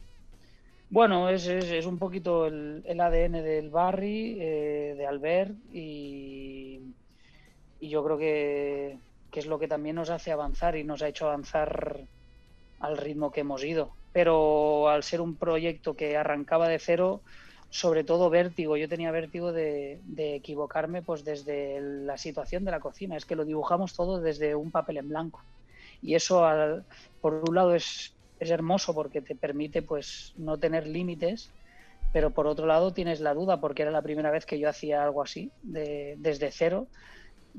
[0.88, 6.81] Bueno, es, es, un poquito el, ADN del Barry, eh, de Albert y,
[7.83, 8.97] y yo creo que,
[9.33, 11.99] es lo que también nos hace avanzar y nos ha hecho avanzar
[12.79, 13.90] al ritmo que hemos ido.
[14.12, 17.23] Pero al ser un proyecto que arrancaba de cero,
[17.71, 18.77] sobre todo vértigo.
[18.77, 23.16] Yo tenía vértigo de, equivocarme pues desde la situación de la cocina.
[23.16, 25.42] Es que lo dibujamos todo desde un papel en blanco.
[26.01, 26.49] Y eso,
[27.21, 31.51] por un lado, es, es, hermoso porque te permite pues no tener límites,
[32.12, 35.03] pero por otro lado tienes la duda porque era la primera vez que yo hacía
[35.03, 36.87] algo así, de, desde cero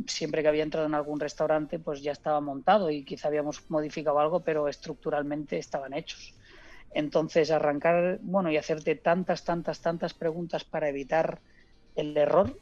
[0.08, 4.20] siempre que había entrado en algún restaurante, pues ya estaba montado y quizá habíamos modificado
[4.20, 6.34] algo, pero estructuralmente estaban hechos.
[6.94, 11.40] Entonces, arrancar, bueno, y hacerte tantas, tantas, tantas preguntas para evitar
[11.96, 12.58] el error.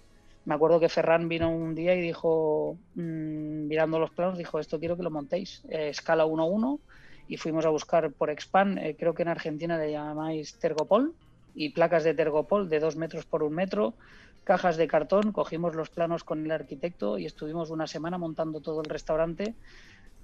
[0.45, 4.79] Me acuerdo que Ferran vino un día y dijo, mm, mirando los planos, dijo, esto
[4.79, 6.79] quiero que lo montéis, eh, escala 1-1,
[7.27, 11.13] y fuimos a buscar por Expand, eh, creo que en Argentina le llamáis Tergopol,
[11.53, 13.95] y placas de Tergopol de dos metros por un metro,
[14.43, 18.81] cajas de cartón, cogimos los planos con el arquitecto y estuvimos una semana montando todo
[18.81, 19.55] el restaurante,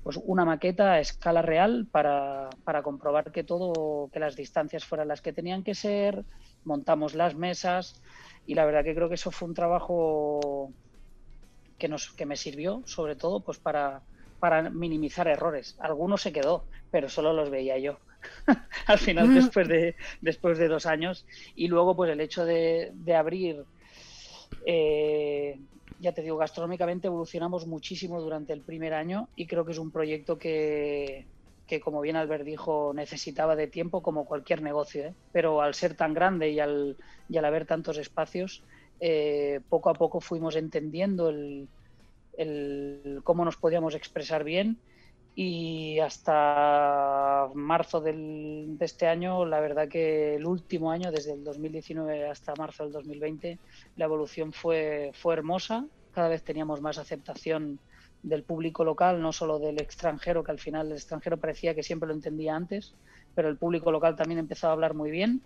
[0.03, 5.07] pues una maqueta a escala real para, para comprobar que todo, que las distancias fueran
[5.07, 6.23] las que tenían que ser,
[6.63, 8.01] montamos las mesas
[8.45, 10.71] y la verdad que creo que eso fue un trabajo
[11.77, 14.01] que nos que me sirvió sobre todo pues para
[14.39, 15.75] para minimizar errores.
[15.79, 17.99] Algunos se quedó, pero solo los veía yo.
[18.87, 21.25] Al final, después de, después de dos años.
[21.55, 23.65] Y luego, pues el hecho de, abrir,
[24.65, 25.59] eh,
[25.97, 29.91] ya te digo, gastronómicamente evolucionamos muchísimo durante el primer año y creo que es un
[29.91, 31.27] proyecto que,
[31.65, 35.05] que como bien Albert dijo, necesitaba de tiempo como cualquier negocio.
[35.05, 35.15] ¿eh?
[35.31, 38.63] Pero al ser tan grande y al, y al haber tantos espacios,
[38.99, 41.69] eh, poco a poco fuimos entendiendo el,
[43.23, 44.79] cómo nos podíamos expresar bien
[45.39, 51.43] y hasta marzo del, de este año, la verdad que el último año, desde el
[51.43, 53.59] 2019 hasta marzo del 2020,
[53.97, 55.85] la evolución fue, fue hermosa.
[56.11, 57.77] Cada vez teníamos más aceptación
[58.23, 62.07] del público local, no solo del extranjero, que al final el extranjero parecía que siempre
[62.07, 62.95] lo entendía antes,
[63.35, 65.43] pero el público local también empezó a hablar muy bien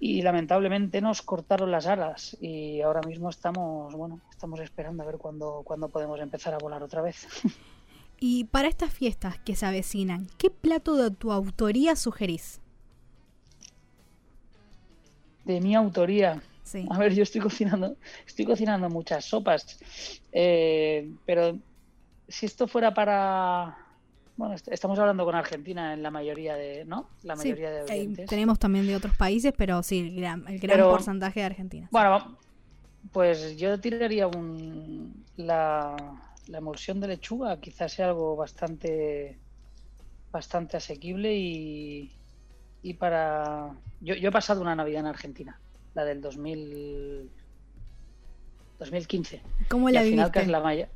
[0.00, 5.18] y lamentablemente nos cortaron las alas y ahora mismo estamos, bueno, estamos esperando a ver
[5.18, 7.28] cuándo, cuándo podemos empezar a volar otra vez.
[8.22, 12.60] Y para estas fiestas que se avecinan, ¿qué plato de tu autoría sugerís?
[15.46, 16.42] De mi autoría.
[16.62, 16.86] Sí.
[16.90, 19.80] A ver, yo estoy cocinando, estoy cocinando muchas sopas,
[20.32, 21.58] eh, pero
[22.28, 23.76] si esto fuera para,
[24.36, 27.08] bueno, estamos hablando con Argentina en la mayoría de, ¿no?
[27.22, 28.28] La mayoría de oyentes.
[28.28, 31.88] tenemos también de otros países, pero sí, el gran, porcentaje de Argentina.
[31.90, 32.36] Bueno,
[33.12, 35.96] pues yo tiraría un, la,
[36.58, 39.38] emulsión de lechuga, quizás sea algo bastante,
[40.30, 42.12] bastante asequible y,
[42.82, 43.74] y para...
[44.00, 45.60] Yo, yo he pasado una Navidad en Argentina,
[45.94, 47.30] la del 2000,
[48.78, 49.42] 2015.
[49.68, 50.88] ¿Cómo la y al final, que es la maya,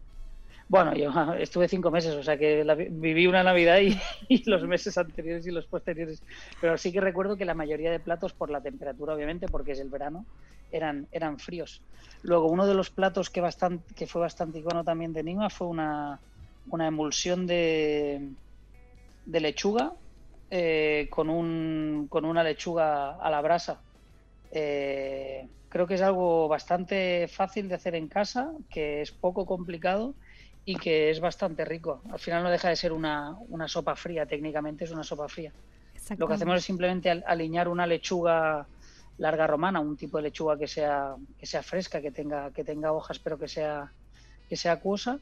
[0.68, 3.78] bueno, yo estuve cinco meses, o sea que viví una Navidad
[4.28, 6.22] y, los meses anteriores y los posteriores.
[6.60, 9.80] Pero sí que recuerdo que la mayoría de platos, por la temperatura, obviamente, porque es
[9.80, 10.26] el verano,
[10.70, 11.82] eran, eran fríos.
[12.22, 15.66] Luego, uno de los platos que, bastante, que fue bastante icono también de Nima fue
[15.66, 16.20] una,
[16.70, 18.30] una emulsión de,
[19.26, 19.92] de lechuga
[20.50, 23.82] eh, con, un, con una lechuga a la brasa.
[24.50, 30.14] Eh, creo que es algo bastante fácil de hacer en casa, que es poco complicado
[30.64, 32.00] y que es bastante rico.
[32.10, 35.52] Al final no deja de ser una, sopa fría, técnicamente es una sopa fría.
[36.16, 38.66] Lo que hacemos es simplemente alinear una lechuga
[39.18, 42.92] larga romana, un tipo de lechuga que sea, que sea fresca, que tenga, que tenga
[42.92, 43.92] hojas, pero que sea,
[44.48, 45.18] que sea acuosa,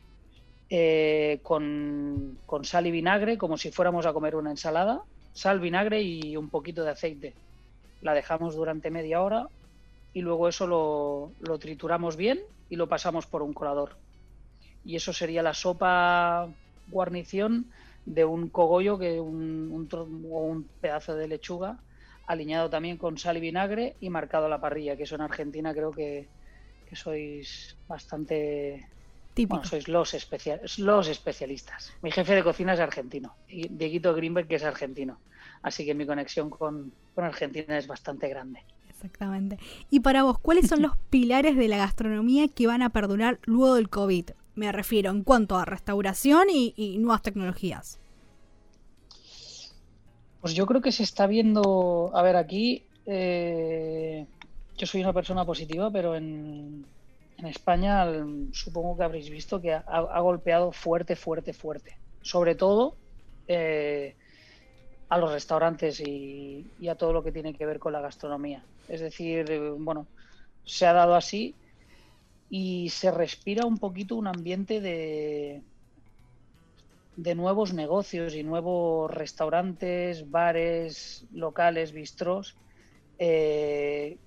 [0.71, 5.03] eh, con, con, sal y vinagre, como si fuéramos a comer una ensalada,
[5.35, 7.35] sal, vinagre y un poquito de aceite.
[8.01, 9.49] La dejamos durante media hora
[10.15, 13.97] y luego eso lo, lo trituramos bien y lo pasamos por un colador
[14.85, 16.49] y eso sería la sopa
[16.89, 17.67] guarnición
[18.07, 19.89] de un cogollo que un, un,
[20.31, 21.79] o un pedazo de lechuga
[22.27, 25.73] alineado también con sal y vinagre y marcado a la parrilla, que eso en Argentina
[25.73, 26.29] creo que,
[26.93, 28.87] sois bastante...
[29.35, 31.91] Bueno, sois los, especial, los especialistas.
[32.03, 35.19] Mi jefe de cocina es argentino, y Dieguito Greenberg que es argentino.
[35.63, 38.61] Así que mi conexión con, con Argentina es bastante grande.
[38.91, 39.59] Exactamente.
[39.89, 43.77] Y para vos, ¿cuáles son los pilares de la gastronomía que van a perdurar luego
[43.77, 44.31] del COVID?
[44.55, 47.99] Me refiero en cuanto a restauración y, nuevas tecnologías.
[50.41, 54.27] Pues yo creo que se está viendo, a ver, aquí eh,
[54.77, 56.85] yo soy una persona positiva, pero en,
[57.39, 58.07] España
[58.53, 61.97] supongo que habréis visto que ha, golpeado fuerte, fuerte, fuerte.
[62.21, 62.95] Sobre todo
[63.49, 64.15] eh,
[65.09, 68.63] a los restaurantes y, y, a todo lo que tiene que ver con la gastronomía.
[68.89, 70.07] Es decir, eh, bueno,
[70.65, 71.57] se ha dado así
[72.55, 75.63] y se respira un poquito un ambiente de,
[77.17, 82.55] de nuevos negocios y nuevos restaurantes, bares, locales, bistros,
[83.19, 84.19] eh,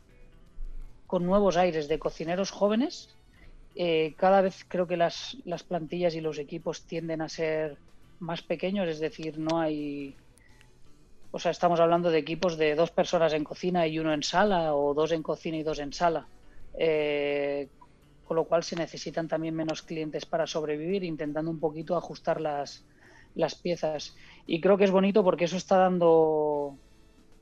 [1.06, 3.16] con nuevos aires de cocineros jóvenes.
[3.76, 7.78] Eh, cada vez creo que las, las plantillas y los equipos tienden a ser
[8.20, 10.16] más pequeños, es decir, no hay
[11.30, 14.74] o sea, estamos hablando de equipos de dos personas en cocina y uno en sala,
[14.74, 16.26] o dos en cocina y dos en sala.
[16.80, 17.68] Eh,
[18.26, 22.86] con lo cual se necesitan también menos clientes para sobrevivir, intentando un poquito ajustar las,
[23.36, 24.16] las piezas.
[24.46, 26.78] Y creo que es bonito porque eso está dando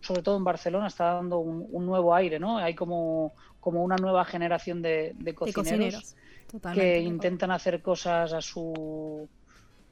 [0.04, 2.58] sobre todo en Barcelona, está dando un, nuevo aire, ¿no?
[2.58, 6.16] Hay como, como una nueva generación de, cocineros,
[6.74, 9.30] que intentan hacer cosas a su,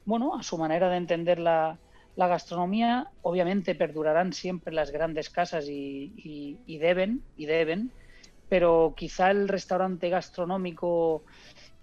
[0.04, 1.78] bueno, a su manera de entender la,
[2.14, 3.08] gastronomía.
[3.22, 7.90] Obviamente perdurarán siempre las grandes casas y, y deben, y deben,
[8.52, 11.22] pero quizá el restaurante gastronómico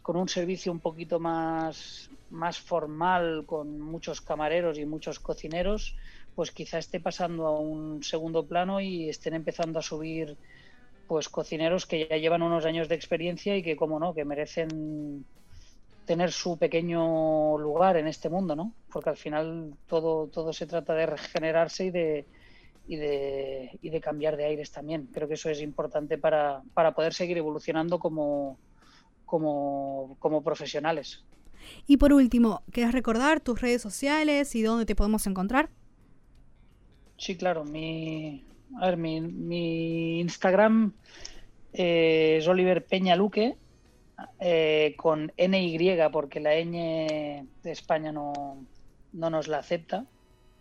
[0.04, 5.96] con un servicio un poquito más, más formal, con muchos camareros y muchos cocineros,
[6.36, 10.38] pues quizá esté pasando a un segundo plano y estén empezando a subir
[11.08, 15.26] pues cocineros que ya llevan unos años de experiencia y que como no, que merecen
[16.06, 18.74] tener su pequeño lugar en este mundo, ¿no?
[18.92, 22.26] Porque al final todo, todo se trata de regenerarse y de,
[22.90, 25.08] y de, y de cambiar de aires también.
[25.14, 28.58] Creo que eso es importante para, para poder seguir evolucionando como,
[29.26, 31.24] como, como profesionales.
[31.86, 35.70] Y por último, ¿quieres recordar tus redes sociales y dónde te podemos encontrar?
[37.18, 37.64] Sí, claro.
[37.64, 38.44] Mi,
[38.82, 40.94] a ver, mi, mi Instagram
[41.74, 43.56] eh, es Oliver Peña Luque
[44.40, 48.66] eh, con NY porque la ñ de España no,
[49.14, 50.08] no nos la acepta.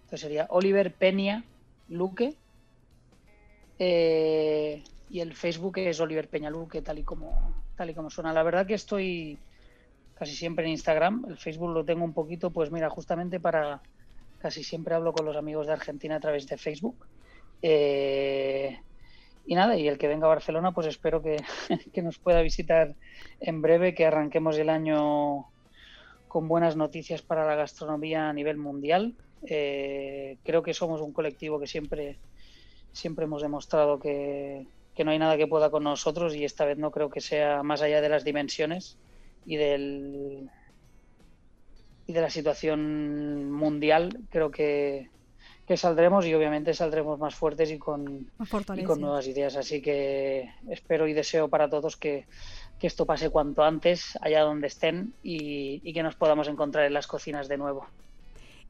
[0.02, 1.42] Entonces sería Oliver Peña
[1.88, 2.36] Luque.
[3.78, 8.32] Eh, y el Facebook es Oliver Peña Luque, tal y como, tal y como suena.
[8.32, 9.38] La verdad que estoy
[10.14, 11.26] casi siempre en Instagram.
[11.28, 13.80] El Facebook lo tengo un poquito, pues mira, justamente para
[14.38, 17.06] casi siempre hablo con los amigos de Argentina a través de Facebook.
[17.62, 18.78] Eh,
[19.46, 21.36] y nada, y el que venga a Barcelona, pues espero que,
[22.02, 22.94] nos pueda visitar
[23.40, 25.46] en breve, que arranquemos el año
[26.28, 29.14] con buenas noticias para la gastronomía a nivel mundial.
[29.46, 32.18] Eh, creo que somos un colectivo que siempre,
[32.92, 36.76] siempre hemos demostrado que, que no hay nada que pueda con nosotros y esta vez
[36.76, 38.98] no creo que sea más allá de las dimensiones
[39.46, 40.50] y del
[42.08, 45.10] y de la situación mundial creo que,
[45.76, 48.30] saldremos y obviamente saldremos más fuertes y con,
[48.86, 49.54] con nuevas ideas.
[49.56, 52.26] Así que espero y deseo para todos que,
[52.80, 57.06] esto pase cuanto antes, allá donde estén, y, y, que nos podamos encontrar en las
[57.06, 57.86] cocinas de nuevo.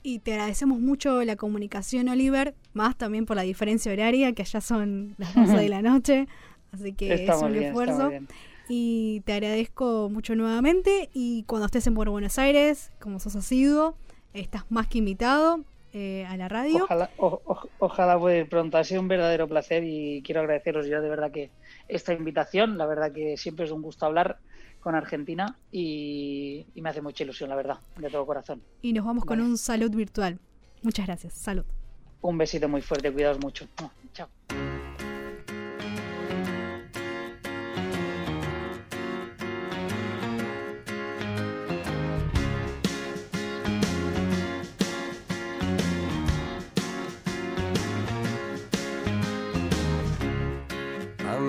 [0.02, 4.60] Y te agradecemos mucho la comunicación, Oliver, más también por la diferencia horaria, que allá
[4.60, 6.28] son las 12 de la noche,
[6.72, 8.10] así que es un esfuerzo.
[8.68, 13.96] y te agradezco mucho nuevamente y cuando estés en Buenos Aires, como sos asiduo,
[14.34, 16.84] estás más que invitado eh, a la radio.
[16.84, 17.10] Ojalá,
[17.78, 21.30] ojalá pueda ir pronto, ha sido un verdadero placer y quiero agradeceros yo de verdad
[21.32, 21.50] que
[21.88, 24.38] esta invitación, la verdad que siempre es un gusto hablar
[24.88, 28.62] con Argentina y, me hace mucha ilusión, la verdad, de todo corazón.
[28.80, 30.38] Y nos vamos con un salud virtual.
[30.80, 31.66] Muchas gracias, salud.
[32.22, 33.68] Un besito muy fuerte, cuidaos mucho.
[34.14, 34.30] Chao.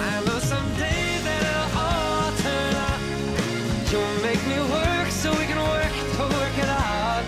[0.00, 3.00] I know someday that it'll all turn up.
[3.90, 7.24] You'll make me work so we can work to work it out.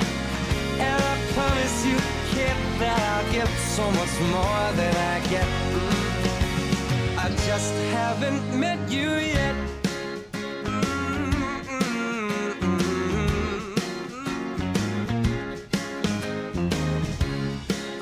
[0.78, 1.96] And I promise you,
[2.30, 5.48] kid, that I'll give so much more than I get.
[7.18, 9.56] I just haven't met you yet.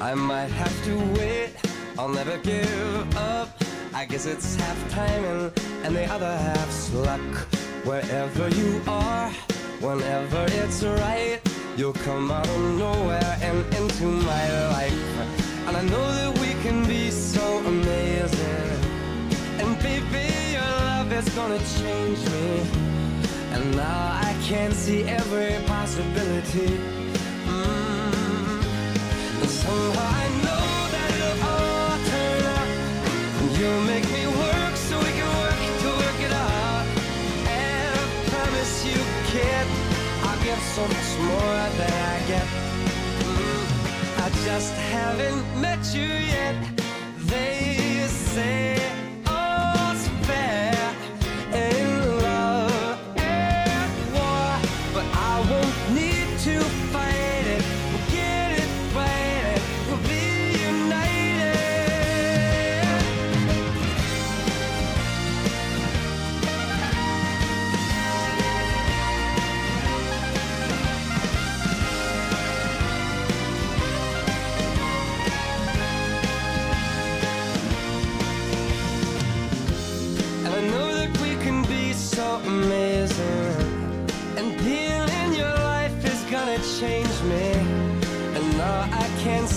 [0.01, 1.55] I might have to wait,
[1.99, 3.68] I'll never give up.
[3.95, 5.51] I guess it's half timing
[5.85, 7.21] and the other half's luck.
[7.85, 9.31] Wherever you are,
[9.81, 11.41] whenever it's right,
[11.77, 14.93] you'll come out of nowhere and into my life.
[15.67, 18.71] And I know that we can be so amazing.
[19.61, 22.89] And baby, your love is gonna change me.
[23.53, 26.79] And now I can see every possibility.
[27.47, 28.63] Mm.
[29.41, 30.38] And somehow I
[40.79, 42.47] so much more than I get.
[43.25, 43.63] Mm.
[44.25, 46.57] I just haven't met you yet.
[47.33, 48.98] They say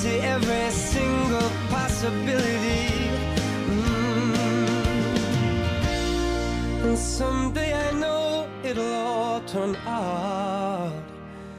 [0.01, 2.89] see every single possibility.
[3.69, 4.33] Mm.
[6.85, 10.91] And someday I know it'll all turn out.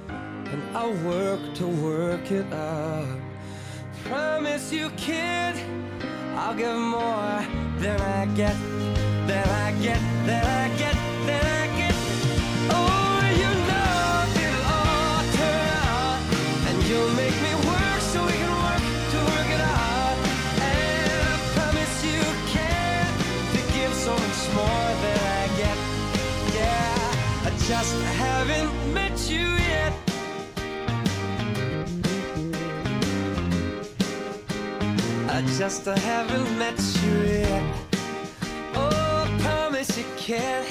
[0.08, 3.20] And I'll work to work it out.
[4.06, 5.54] Promise you, kid,
[6.34, 7.38] I'll give more
[7.78, 8.56] than I get,
[9.28, 10.91] than I get, than I get,
[27.68, 29.92] just haven't met you yet.
[35.28, 37.76] I just haven't met you yet.
[38.74, 40.64] Oh, I promise you can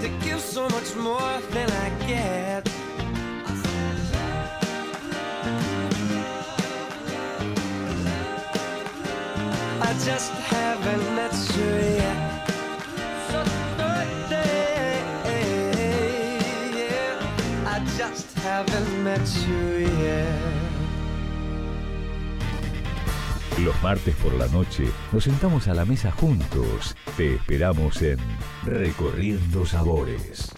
[0.00, 2.68] to give so much more than I get.
[9.82, 11.64] I just haven't met you
[11.96, 12.35] yet.
[18.46, 20.26] Haven't met you yet.
[23.64, 26.94] Los martes por la noche nos sentamos a la mesa juntos.
[27.16, 28.18] Te esperamos en
[28.64, 30.52] Recorriendo Sabores.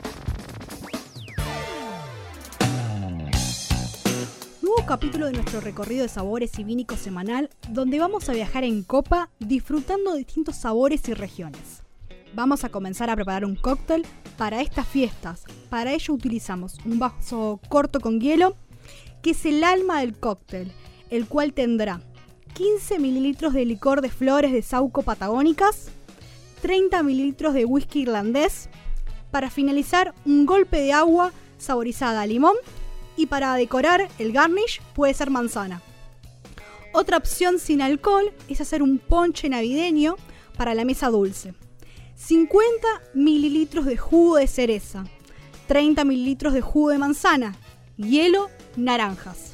[4.61, 8.83] Nuevo capítulo de nuestro recorrido de sabores y vínicos semanal, donde vamos a viajar en
[8.83, 11.85] copa disfrutando de distintos sabores y regiones.
[12.35, 14.05] Vamos a comenzar a preparar un cóctel
[14.37, 15.45] para estas fiestas.
[15.71, 18.57] Para ello utilizamos un vaso corto con hielo,
[19.23, 20.73] que es el alma del cóctel,
[21.11, 22.01] el cual tendrá
[22.55, 25.91] 15 mililitros de licor de flores de sauco patagónicas,
[26.63, 28.69] 30 mililitros de whisky irlandés,
[29.31, 32.57] para finalizar un golpe de agua saborizada a limón
[33.17, 35.83] y para decorar el garnish puede ser manzana.
[36.95, 40.17] Otra opción sin alcohol es hacer un ponche navideño
[40.57, 41.53] para la mesa dulce.
[42.17, 45.05] 50 mililitros de jugo de cereza,
[45.69, 47.55] 30 mililitros de jugo de manzana,
[47.99, 49.53] hielo, naranjas.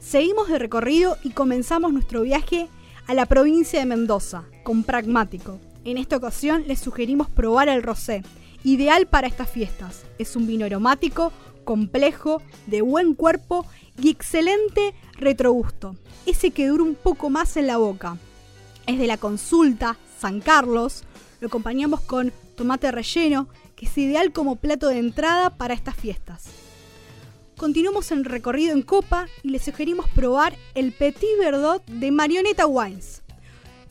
[0.00, 2.68] Seguimos de recorrido y comenzamos nuestro viaje
[3.06, 5.60] a la provincia de Mendoza con Pragmático.
[5.84, 8.22] En esta ocasión les sugerimos probar el rosé,
[8.64, 10.04] ideal para estas fiestas.
[10.18, 11.32] Es un vino aromático,
[11.64, 13.66] complejo, de buen cuerpo
[14.00, 15.96] y excelente retrogusto.
[16.24, 18.16] Ese que dura un poco más en la boca.
[18.86, 21.04] Es de la consulta San Carlos.
[21.40, 23.48] Lo acompañamos con tomate relleno,
[23.86, 26.44] es ideal como plato de entrada para estas fiestas.
[27.56, 33.22] Continuamos en recorrido en copa y les sugerimos probar el Petit Verdot de Marioneta Wines.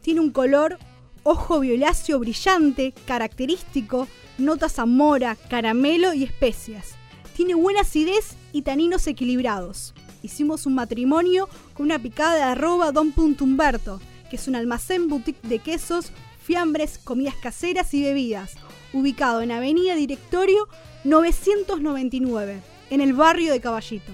[0.02, 0.78] Tiene un color
[1.24, 6.96] ojo violáceo brillante, característico, notas a mora, caramelo y especias.
[7.36, 9.94] Tiene buena acidez y taninos equilibrados.
[10.24, 13.46] Hicimos un matrimonio con una picada de arroba Don Punto
[14.30, 16.12] que es un almacén boutique de quesos,
[16.42, 18.56] fiambres, comidas caseras y bebidas,
[18.94, 20.68] ubicado en Avenida Directorio
[21.04, 24.12] 999 en el barrio de Caballito.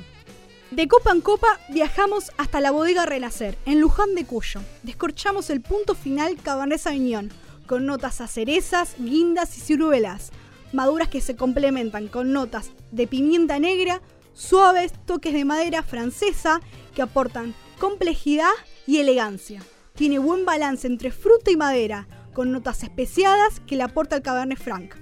[0.71, 4.61] De copa en copa viajamos hasta la bodega Renacer, en Luján de Cuyo.
[4.84, 7.32] Descorchamos el punto final Cabernet Sauvignon,
[7.65, 10.32] con notas a cerezas, guindas y ciruelas,
[10.73, 14.01] maduras que se complementan con notas de pimienta negra,
[14.34, 16.59] suaves toques de madera francesa
[16.93, 18.51] que aportan complejidad
[18.86, 19.61] y elegancia.
[19.95, 22.07] Tiene buen balance entre fruta y madera,
[22.38, 24.93] con notas especiadas que le aporta el Cabernet Franc.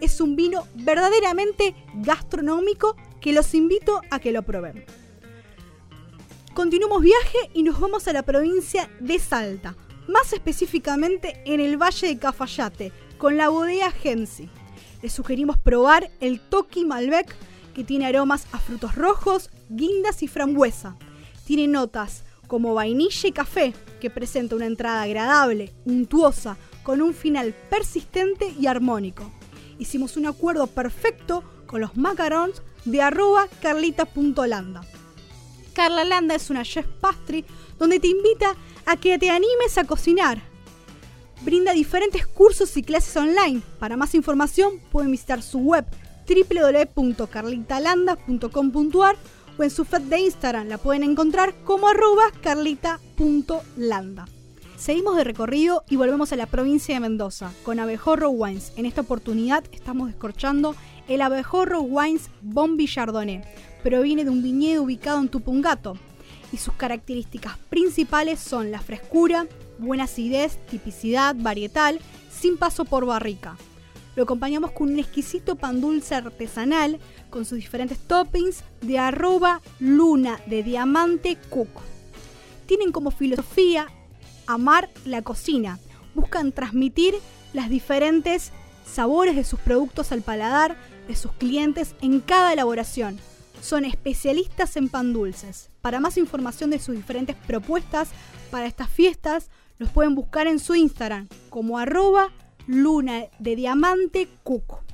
[0.00, 4.84] Es un vino verdaderamente gastronómico que los invito a que lo prueben.
[6.54, 9.74] Continuamos viaje y nos vamos a la provincia de Salta,
[10.06, 14.48] más específicamente en el Valle de Cafayate, con la bodega Gensi.
[15.02, 17.34] Les sugerimos probar el Toki Malbec,
[17.74, 20.94] que tiene aromas a frutos rojos, guindas y frambuesa.
[21.44, 27.52] Tiene notas como vainilla y café, que presenta una entrada agradable, untuosa, con un final
[27.68, 29.28] persistente y armónico.
[29.80, 34.82] Hicimos un acuerdo perfecto con los macarons de arroba carlita.landa.
[35.72, 37.44] Carla Landa es una chef pastry
[37.78, 38.54] donde te invita
[38.86, 40.40] a que te animes a cocinar.
[41.42, 43.62] Brinda diferentes cursos y clases online.
[43.80, 45.84] Para más información pueden visitar su web
[46.28, 49.16] www.carlitalanda.com.ar
[49.56, 54.26] o en su feed de Instagram la pueden encontrar como arroba carlita.landa.
[54.84, 58.74] Seguimos de recorrido y volvemos a la provincia de Mendoza con Abejorro Wines.
[58.76, 60.76] En esta oportunidad estamos descorchando
[61.08, 63.40] el Abejorro Wines Bombi Chardonnay.
[63.82, 65.96] Proviene de un viñedo ubicado en Tupungato
[66.52, 69.46] y sus características principales son la frescura,
[69.78, 71.98] buena acidez, tipicidad, varietal,
[72.30, 73.56] sin paso por barrica.
[74.16, 76.98] lo acompañamos con un exquisito pan dulce artesanal
[77.30, 81.70] con sus diferentes toppings de arroba luna de diamante cook.
[82.66, 83.88] Tienen como filosofía
[84.46, 85.78] amar la cocina.
[86.14, 87.14] Buscan transmitir
[87.52, 88.52] las diferentes
[88.86, 90.76] sabores de sus productos al paladar
[91.08, 93.18] de sus clientes en cada elaboración.
[93.60, 95.70] Son especialistas en pan dulces.
[95.80, 98.08] Para más información de sus diferentes propuestas
[98.50, 102.30] para estas fiestas, los pueden buscar en su Instagram como arroba
[102.66, 104.84] luna de diamante cuco.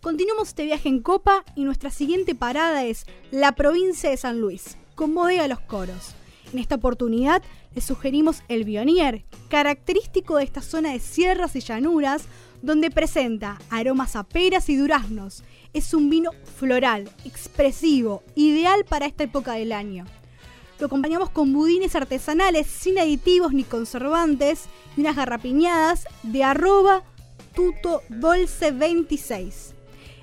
[0.00, 4.78] Continuamos este viaje en Copa y nuestra siguiente parada es la provincia de San Luis,
[4.94, 6.15] con Bodega Los Coros.
[6.52, 7.42] En esta oportunidad
[7.74, 12.24] les sugerimos el Bionier, característico de esta zona de sierras y llanuras,
[12.62, 15.42] donde presenta aromas a peras y duraznos.
[15.72, 20.06] Es un vino floral, expresivo, ideal para esta época del año.
[20.78, 24.66] Lo acompañamos con budines artesanales sin aditivos ni conservantes
[24.96, 27.02] y unas garrapiñadas de arroba
[27.54, 29.74] tuto 26.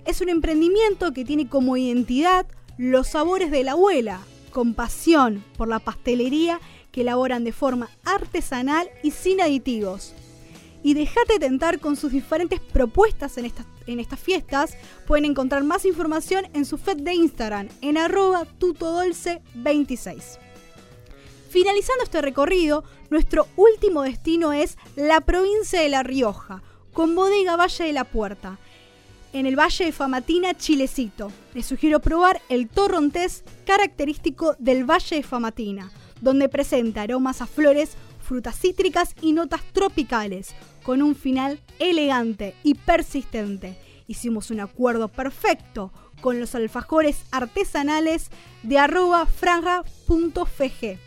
[0.06, 2.46] Es un emprendimiento que tiene como identidad
[2.78, 4.20] los sabores de la abuela,
[4.54, 10.14] con pasión por la pastelería que elaboran de forma artesanal y sin aditivos.
[10.84, 14.78] Y déjate tentar con sus diferentes propuestas en estas, en estas fiestas.
[15.08, 20.38] Pueden encontrar más información en su feed de Instagram en arroba tutodolce26.
[21.49, 26.62] Finalizando este recorrido, nuestro último destino es la provincia de La Rioja,
[26.93, 28.60] con bodega Valle de la Puerta
[29.34, 31.32] en el Valle de Famatina, Chilecito.
[31.54, 37.98] Les sugiero probar el torrontés característico del Valle de Famatina, donde presenta aromas a flores,
[38.22, 43.76] frutas cítricas y notas tropicales, con un final elegante y persistente.
[44.08, 48.30] Hicimos un acuerdo perfecto con los alfajores artesanales
[48.62, 51.00] de arroba fraga.fg.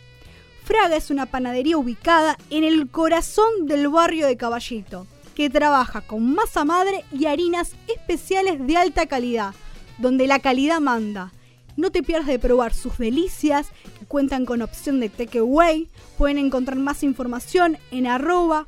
[0.64, 5.06] Fraga es una panadería ubicada en el corazón del barrio de Caballito
[5.36, 9.54] que trabaja con masa madre y harinas especiales de alta calidad,
[9.98, 11.30] donde la calidad manda.
[11.76, 13.68] No te pierdas de probar sus delicias,
[13.98, 15.88] que cuentan con opción de takeaway.
[16.16, 18.66] Pueden encontrar más información en arroba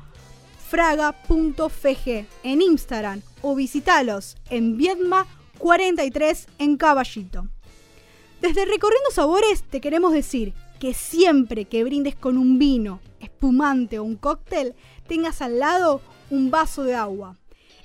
[0.69, 7.49] fraga.fg en Instagram o visitalos en Viedma 43 en Caballito.
[8.43, 14.05] Desde Recorriendo Sabores te queremos decir que siempre que brindes con un vino, espumante o
[14.05, 14.75] un cóctel,
[15.09, 17.37] tengas al lado un vaso de agua.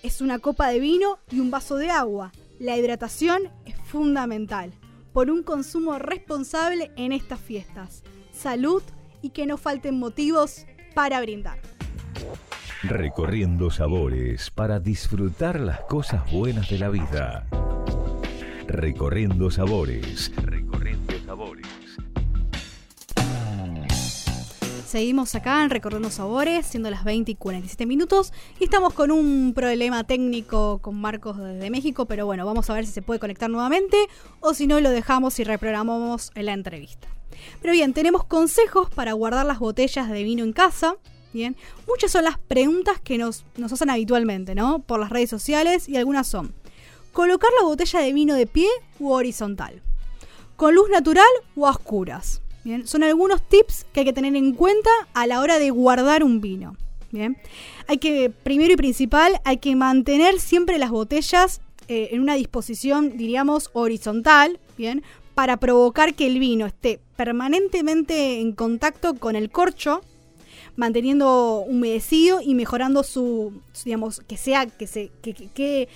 [0.01, 2.31] Es una copa de vino y un vaso de agua.
[2.59, 4.71] La hidratación es fundamental
[5.13, 8.03] por un consumo responsable en estas fiestas.
[8.31, 8.81] Salud
[9.21, 11.59] y que no falten motivos para brindar.
[12.83, 17.47] Recorriendo sabores para disfrutar las cosas buenas de la vida.
[18.67, 20.31] Recorriendo sabores.
[20.35, 21.12] Recorriendo
[24.93, 28.31] Seguimos acá en Recorriendo Sabores, siendo las 20 y 47 minutos.
[28.59, 32.85] Y estamos con un problema técnico con Marcos desde México, pero bueno, vamos a ver
[32.85, 33.97] si se puede conectar nuevamente
[34.39, 37.07] o si no lo dejamos y reprogramamos la entrevista.
[37.59, 40.95] Pero bien, tenemos consejos para guardar las botellas de vino en casa.
[41.33, 44.83] Bien, muchas son las preguntas que nos, nos hacen habitualmente, ¿no?
[44.83, 46.53] Por las redes sociales y algunas son:
[47.13, 48.69] colocar la botella de vino de pie
[48.99, 49.81] u horizontal,
[50.55, 51.25] con luz natural
[51.55, 52.42] o a oscuras
[52.86, 56.39] Son algunos tips que hay que tener en cuenta a la hora de guardar un
[56.41, 56.76] vino.
[57.11, 57.38] Bien,
[57.88, 63.18] hay que, primero y principal, hay que mantener siempre las botellas eh, en una disposición,
[63.18, 65.03] diríamos, horizontal, bien,
[65.36, 70.01] para provocar que el vino esté permanentemente en contacto con el corcho,
[70.76, 75.89] manteniendo humedecido y mejorando su, digamos, que sea, que se, que, que,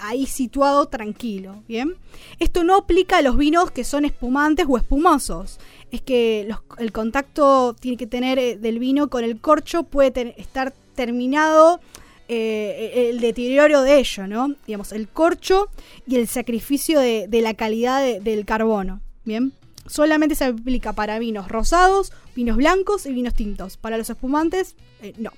[0.00, 1.94] ahí situado tranquilo, ¿bien?
[2.40, 5.60] Esto no aplica a los vinos que son espumantes o espumosos
[5.94, 10.72] es que el contacto tiene que tener eh, del vino con el corcho puede estar
[10.94, 11.80] terminado
[12.26, 14.54] eh, el deterioro de ello, ¿no?
[14.66, 15.68] Digamos, el corcho
[16.06, 19.52] y el sacrificio de, la calidad del carbono, ¿bien?
[19.86, 23.76] Solamente se aplica para vinos rosados, vinos blancos y vinos tintos.
[23.76, 25.30] Para los espumantes, eh, no.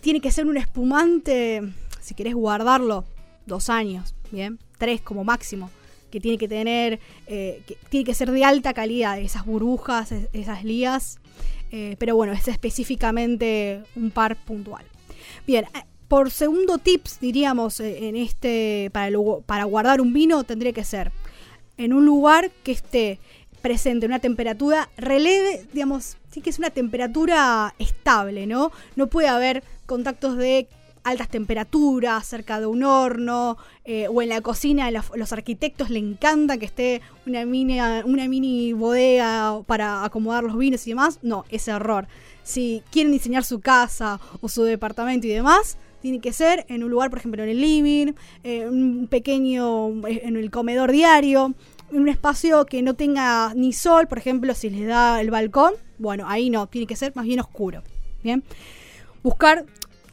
[0.00, 1.62] Tiene que ser un espumante,
[2.00, 3.04] si querés guardarlo,
[3.46, 4.58] dos años, ¿bien?
[4.78, 5.70] Tres como máximo
[6.10, 11.18] que tiene que tener, eh, tiene que ser de alta calidad, esas burbujas, esas lías,
[11.70, 14.84] eh, pero bueno, es específicamente un par puntual.
[15.46, 19.10] Bien, eh, por segundo tips, diríamos, en este, para,
[19.44, 21.12] para guardar un vino, tendría que ser
[21.76, 23.18] en un lugar que esté
[23.60, 28.72] presente una temperatura releve, digamos, sí que es una temperatura estable, ¿no?
[28.96, 30.68] No puede haber contactos de
[31.08, 34.90] altas temperaturas, cerca de un horno eh, o en la cocina.
[34.90, 40.56] Los, los, arquitectos le encanta que esté una mini, una mini bodega para acomodar los
[40.56, 41.18] vinos y demás.
[41.22, 42.06] No, es error.
[42.42, 46.90] Si quieren diseñar su casa o su departamento y demás, Tiene que ser en un
[46.90, 48.12] lugar, por ejemplo, en el living,
[48.44, 51.54] eh, un pequeño, eh, en el comedor diario,
[51.90, 55.74] en un espacio que no tenga ni sol, por ejemplo, si les da el balcón,
[55.98, 57.82] bueno, ahí no, tiene que ser más bien oscuro.
[58.22, 58.44] Bien.
[59.22, 59.66] Buscar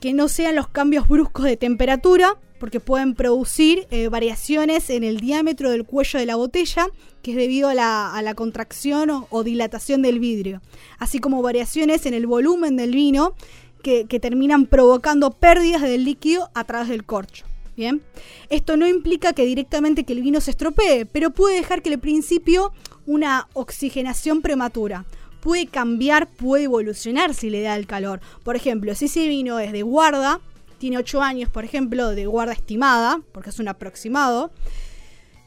[0.05, 5.19] que no sean los cambios bruscos de temperatura, porque pueden producir eh, variaciones en el
[5.19, 6.89] diámetro del cuello de la botella,
[7.23, 10.61] que es debido a la, contracción o, dilatación del vidrio,
[10.99, 13.33] así como variaciones en el volumen del vino,
[13.81, 17.47] que, que terminan provocando pérdidas del líquido a través del corcho.
[17.75, 18.03] Bien,
[18.51, 21.97] esto no implica que directamente que el vino se estropee, pero puede dejar que al
[21.97, 22.73] principio
[23.07, 25.05] una oxigenación prematura
[25.45, 28.19] puede cambiar, puede evolucionar si le da el calor.
[28.43, 30.41] Por ejemplo, si ese vino es de guarda,
[30.79, 34.49] tiene 8 años, por ejemplo, de guarda estimada, porque es un aproximado,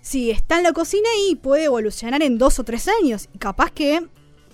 [0.01, 3.28] si está en la cocina y puede evolucionar en 2 o 3 años.
[3.34, 4.07] Y capaz que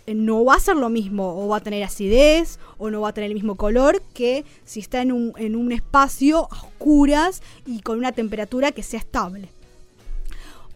[0.07, 3.11] eh, no va a ser lo mismo, o va a tener acidez, o no va
[3.11, 7.43] a tener el mismo color que si está en un, en un espacio a oscuras
[7.67, 9.51] y con una temperatura que sea estable.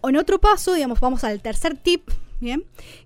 [0.03, 2.11] En otro paso, digamos, vamos al tercer tip
[2.41, 2.65] ¿bien?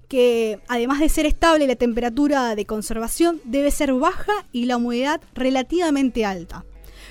[0.09, 5.21] Que además de ser estable, la temperatura de conservación debe ser baja y la humedad
[5.35, 6.65] relativamente alta.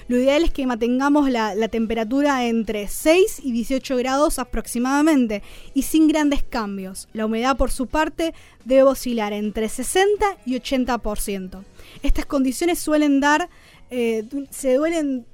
[0.07, 5.41] Lo ideal es que mantengamos la, temperatura entre 6 y 18 grados aproximadamente
[5.73, 7.07] y sin grandes cambios.
[7.13, 8.33] La humedad por su parte
[8.65, 11.63] debe oscilar entre 60 y 80%.
[12.03, 13.49] Estas condiciones suelen dar,
[13.89, 15.25] eh, se duelen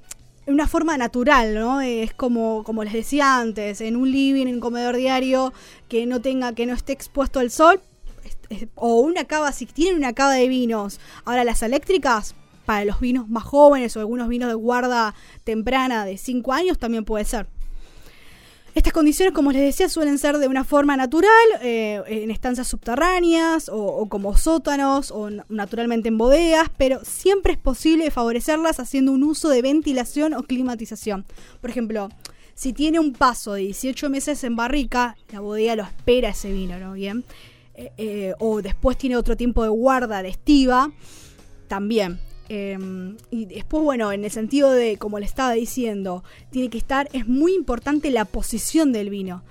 [0.52, 1.80] una forma natural, ¿no?
[1.80, 5.52] Es como, como les decía antes, en un living, en un comedor diario,
[5.88, 7.80] que no tenga, que no esté expuesto al sol,
[8.74, 11.00] o una cava, si tienen una cava de vinos.
[11.24, 12.34] Ahora las eléctricas,
[12.64, 17.04] para los vinos más jóvenes o algunos vinos de guarda temprana de 5 años, también
[17.04, 17.46] puede ser.
[18.78, 23.68] Estas condiciones, como les decía, suelen ser de una forma natural, eh, en estancias subterráneas
[23.68, 29.48] o, como sótanos o naturalmente en bodegas, pero siempre es posible favorecerlas haciendo un uso
[29.48, 31.26] de ventilación o climatización.
[31.60, 32.08] Por ejemplo,
[32.54, 36.78] si tiene un paso de 18 meses en barrica, la bodega lo espera ese vino,
[36.78, 36.92] ¿no?
[36.92, 37.24] Bien.
[37.74, 40.92] Eh, eh, o después tiene otro tiempo de guarda de estiva,
[41.66, 42.20] también.
[42.48, 47.08] Em, y después, bueno, en el sentido de, como le estaba diciendo, tiene que estar,
[47.12, 49.42] es muy importante la posición del vino.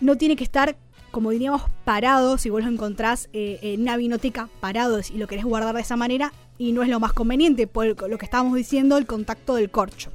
[0.00, 0.76] No tiene que estar,
[1.10, 5.44] como diríamos, parado, si vos lo encontrás eh, en una vinoteca parado y lo querés
[5.44, 8.96] guardar de esa manera, y no es lo más conveniente, por lo que estábamos diciendo,
[8.96, 10.10] el contacto del corcho.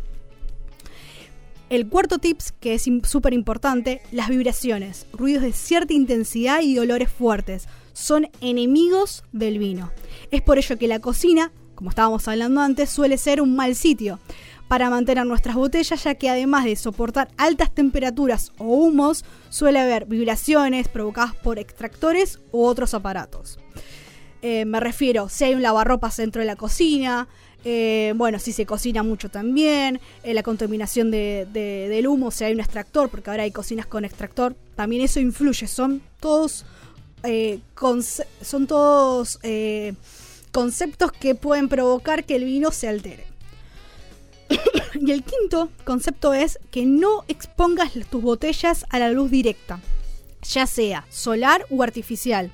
[1.69, 7.09] El cuarto tips, que es súper importante, las vibraciones, ruidos de cierta intensidad y olores
[7.09, 9.91] fuertes, son enemigos del vino.
[10.29, 14.19] Es por ello que la cocina como estábamos hablando antes, suele ser un mal sitio
[14.67, 20.05] para mantener nuestras botellas, ya que además de soportar altas temperaturas o humos, suele haber
[20.05, 23.59] vibraciones provocadas por extractores u otros aparatos.
[24.41, 27.27] Eh, me refiero si hay un lavarropas dentro de la cocina,
[27.63, 32.59] eh, bueno, si se cocina mucho también, eh, la contaminación del humo, si hay un
[32.59, 36.65] extractor, porque ahora hay cocinas con extractor, también eso influye, son todos,
[38.41, 39.39] son todos
[40.55, 43.25] conceptos que pueden provocar que el vino se altere.
[45.01, 49.81] y el quinto concepto es que no expongas tus botellas a la luz directa,
[50.49, 52.53] ya sea solar o artificial.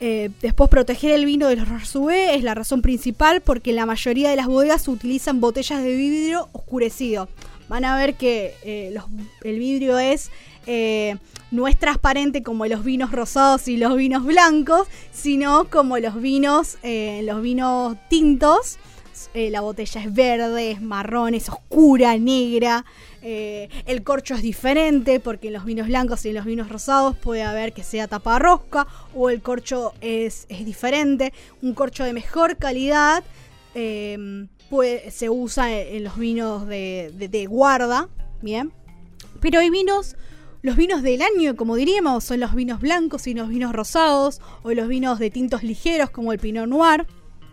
[0.00, 3.84] Eh, después proteger el vino de los rayos UV es la razón principal porque la
[3.84, 7.28] mayoría de las bodegas utilizan botellas de vidrio oscurecido.
[7.68, 8.94] Van a ver que eh,
[9.42, 10.30] el vidrio es
[10.66, 11.16] eh,
[11.50, 16.78] no es transparente como los vinos rosados y los vinos blancos, sino como los vinos,
[16.82, 18.78] eh, los vinos tintos.
[19.32, 22.84] Eh, la botella es verde, es marrón, es oscura, negra.
[23.22, 27.42] el corcho es diferente porque en los vinos blancos y en los vinos rosados puede
[27.42, 31.32] haber que sea taparrosca o el corcho es, diferente.
[31.62, 33.22] Un corcho de mejor calidad
[33.72, 38.08] se usa en, los vinos de, de guarda,
[38.42, 38.72] ¿bien?
[39.40, 40.16] Pero hay vinos
[40.64, 44.72] los vinos del año, como diríamos, son los vinos blancos y los vinos rosados, o
[44.72, 47.06] los vinos de tintos ligeros como el Pinot Noir,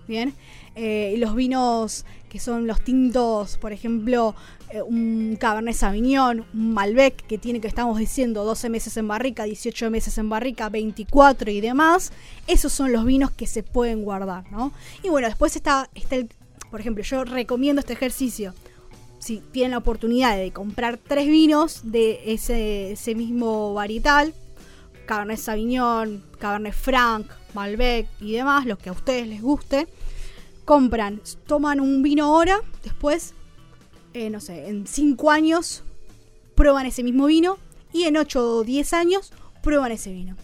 [0.07, 0.34] ¿bien?
[0.76, 4.34] Eh, los vinos que son los tintos, por ejemplo,
[4.70, 9.43] eh, un Cabernet Sauvignon, un Malbec, que tiene que estamos diciendo 12 meses en barrica,
[9.43, 12.14] 18 meses en barrica, 24 y demás,
[12.47, 14.72] esos son los vinos que se pueden guardar, ¿no?
[15.03, 16.30] Y bueno, después está, está el,
[16.70, 18.53] por ejemplo, yo recomiendo este ejercicio
[19.22, 24.34] si tienen la oportunidad de comprar tres vinos de ese, mismo varietal,
[25.05, 29.88] Cabernet Sauvignon, Cabernet Franc, Malbec y demás, los que a ustedes les guste,
[30.65, 33.36] compran, toman un vino ahora, después,
[34.15, 35.84] eh, no sé, en cinco años
[36.55, 37.59] prueban ese mismo vino
[37.93, 40.36] y en 8 o 10 años prueban ese vino.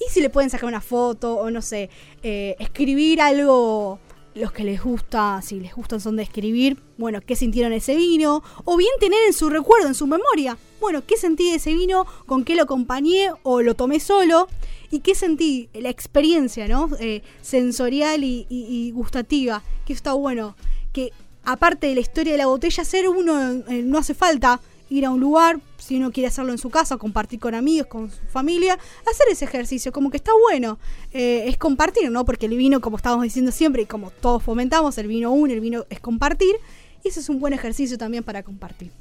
[0.00, 1.88] Y si le pueden sacar una foto o no sé,
[2.22, 4.00] eh, escribir algo
[4.34, 8.42] los que les gusta, si les gustan son de escribir, bueno, qué sintieron ese vino,
[8.64, 12.06] o bien tener en su recuerdo, en su memoria, bueno, qué sentí de ese vino,
[12.26, 14.48] con qué lo acompañé o lo tomé solo,
[14.90, 16.90] y qué sentí, la experiencia, ¿no?
[17.00, 20.56] Eh, sensorial y, gustativa, que está bueno,
[20.92, 21.12] que
[21.44, 24.60] aparte de la historia de la botella, ser uno no hace falta
[24.90, 28.10] ir a un lugar, si uno quiere hacerlo en su casa, compartir con amigos, con
[28.10, 28.78] su familia,
[29.10, 30.78] hacer ese ejercicio, como que está bueno,
[31.12, 32.24] eh, es compartir, ¿no?
[32.24, 35.60] Porque el vino, como estábamos diciendo siempre y como todos fomentamos, el vino uno, el
[35.60, 36.56] vino es compartir,
[37.02, 38.92] y ese es un buen ejercicio también para compartir.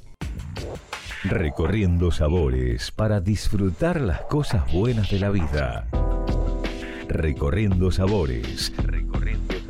[1.24, 5.88] Recorriendo sabores para disfrutar las cosas buenas de la vida.
[7.08, 8.74] Recorriendo sabores.
[8.78, 9.63] Recorriendo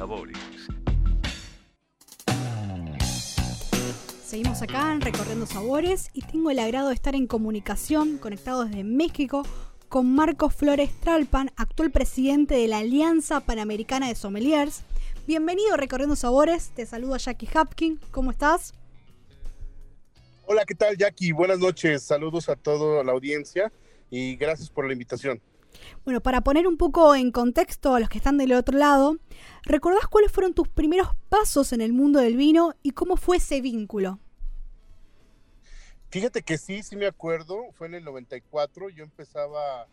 [4.34, 8.84] Seguimos acá en Recorriendo Sabores y tengo el agrado de estar en comunicación, conectado desde
[8.84, 9.46] México,
[9.90, 14.82] con Marcos Flores Tralpan, actual presidente de la Alianza Panamericana de Sommeliers.
[15.28, 18.74] Bienvenido a Recorriendo Sabores, te saluda Jackie Hapkin, ¿cómo estás?
[20.48, 21.32] Hola, ¿qué tal Jackie?
[21.32, 23.72] Buenas noches, saludos a toda la audiencia
[24.10, 25.40] y gracias por la invitación.
[26.06, 29.18] Bueno, para poner un poco en contexto a los que están del otro lado,
[29.64, 33.62] ¿recordás cuáles fueron tus primeros pasos en el mundo del vino y cómo fue ese
[33.62, 34.20] vínculo?
[36.10, 39.88] Fíjate que sí, sí me acuerdo, fue en el 94, yo empezaba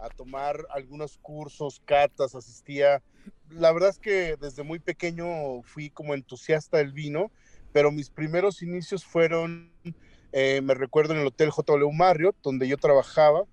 [0.00, 3.02] a tomar algunos cursos, catas, asistía.
[3.50, 7.30] La verdad es que desde muy pequeño fui como entusiasta del vino,
[7.72, 9.70] pero mis primeros inicios fueron,
[10.32, 13.44] eh, me recuerdo en el Hotel JW Marriott, donde yo trabajaba,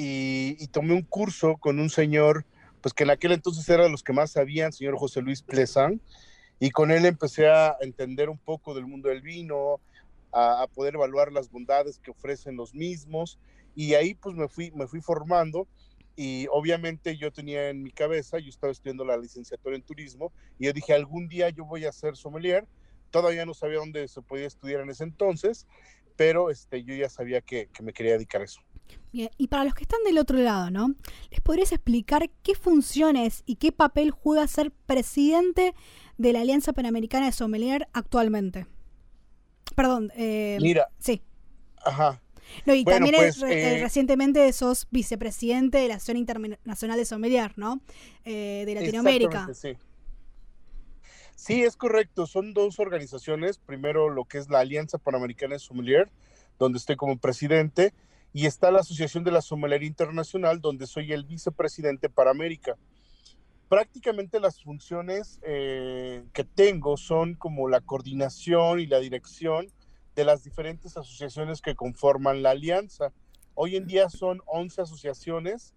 [0.00, 2.44] y, tomé un curso con un señor,
[2.80, 6.00] pues que en aquel entonces era de los que más sabían, señor José Luis Plezán,
[6.60, 9.80] y con él empecé a entender un poco del mundo del vino,
[10.32, 13.38] a, poder evaluar las bondades que ofrecen los mismos
[13.74, 15.66] y ahí pues me fui, me fui formando
[16.14, 20.66] y obviamente yo tenía en mi cabeza, yo estaba estudiando la licenciatura en turismo y
[20.66, 22.66] yo dije algún día yo voy a ser sommelier,
[23.10, 25.66] todavía no sabía dónde se podía estudiar en ese entonces,
[26.16, 28.60] pero este, yo ya sabía que, que me quería dedicar a eso.
[29.12, 30.94] Bien, y para los que están del otro lado, ¿no?
[31.30, 35.74] ¿Les podrías explicar qué funciones y qué papel juega ser presidente
[36.18, 38.66] de la Alianza Panamericana de Sommelier actualmente?
[39.74, 40.12] Perdón.
[40.16, 40.88] Eh, Mira.
[40.98, 41.22] Sí.
[41.84, 42.20] Ajá.
[42.66, 47.80] No, y también pues, eh, recientemente sos vicepresidente de la Asociación Internacional de Sommelier, ¿no?
[48.24, 49.48] Eh, de Latinoamérica.
[49.54, 49.76] Sí.
[51.36, 52.26] sí, es correcto.
[52.26, 53.58] Son dos organizaciones.
[53.58, 56.10] Primero lo que es la Alianza Panamericana de Sommelier,
[56.58, 57.92] donde estoy como presidente,
[58.38, 62.76] y está la Asociación de la Sommelier Internacional, donde soy el vicepresidente para América
[63.68, 69.66] prácticamente las funciones eh, que tengo son como la coordinación y la dirección
[70.14, 73.12] de las diferentes asociaciones que conforman la alianza.
[73.54, 75.74] Hoy en día son 11 asociaciones,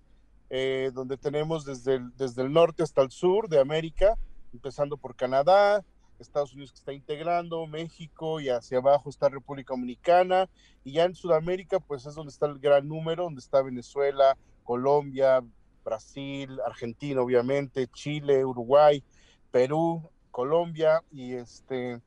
[0.49, 4.17] eh, donde tenemos desde desde el norte hasta el sur de América,
[4.53, 5.83] empezando por Canadá,
[6.21, 10.49] Estados Unidos que está integrando, México y hacia abajo está República Dominicana,
[10.83, 15.43] y ya en Sudamérica pues es donde está el gran número, donde está Venezuela, Colombia,
[15.83, 19.03] Brasil, Argentina, obviamente, Chile, Uruguay,
[19.51, 22.01] Perú, Colombia y este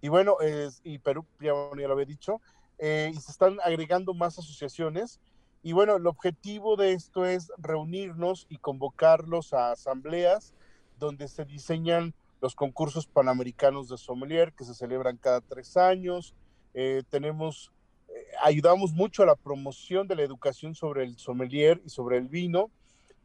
[0.00, 2.40] y bueno, es, y Perú, ya, lo había dicho,
[2.78, 5.20] eh, y se están agregando más asociaciones.
[5.62, 10.54] Y bueno, el objetivo de esto es reunirnos y convocarlos a asambleas
[10.98, 16.34] donde se diseñan los concursos panamericanos de sommelier que se celebran cada tres años.
[16.74, 17.72] Eh, tenemos,
[18.08, 22.28] eh, ayudamos mucho a la promoción de la educación sobre el sommelier y sobre el
[22.28, 22.70] vino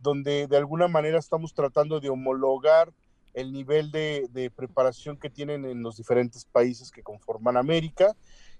[0.03, 2.93] donde de alguna manera estamos tratando de homologar
[3.33, 8.15] el nivel de, preparación que tienen en los diferentes países que conforman América.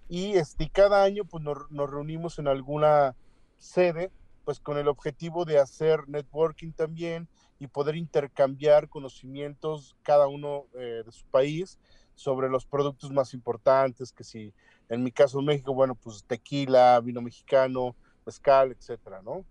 [0.10, 3.16] Y este, cada año pues, nos, reunimos en alguna
[3.60, 4.10] sede,
[4.45, 7.28] pues con el objetivo de hacer networking también
[7.60, 11.80] y poder intercambiar conocimientos cada uno eh, de su país
[12.16, 14.54] sobre los productos más importantes, que si
[14.89, 17.95] en mi caso en México, bueno, pues tequila, vino mexicano,
[18.26, 19.45] mezcal, etcétera, ¿no?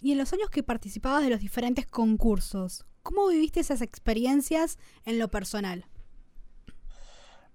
[0.00, 5.18] Y en los años que participabas de los diferentes concursos, ¿cómo viviste esas experiencias en
[5.18, 5.84] lo personal?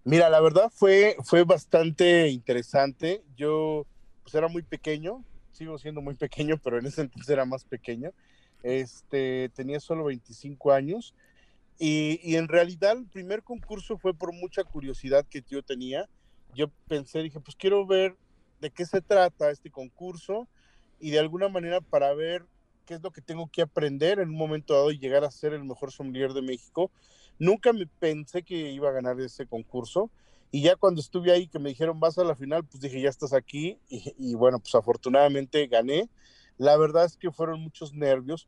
[0.06, 3.26] Mira, la verdad fue, fue bastante interesante.
[3.36, 3.86] Yo
[4.24, 8.12] pues era muy pequeño, sigo siendo muy pequeño, pero en ese entonces era más pequeño.
[8.64, 11.14] Este, tenía solo 25 años
[11.80, 16.10] y, en realidad el primer concurso fue por mucha curiosidad que yo tenía.
[16.56, 18.18] Yo pensé, dije, pues quiero ver
[18.60, 20.48] de qué se trata este concurso
[21.00, 22.46] y de alguna manera para ver
[22.86, 25.54] qué es lo que tengo que aprender en un momento dado y llegar a ser
[25.54, 26.90] el mejor sommelier de México.
[27.38, 30.10] Nunca me pensé que iba a ganar ese concurso
[30.50, 33.10] y ya cuando estuve ahí que me dijeron vas a la final, pues dije ya
[33.10, 36.10] estás aquí y, bueno, pues afortunadamente gané.
[36.58, 38.48] La verdad es que fueron muchos nervios,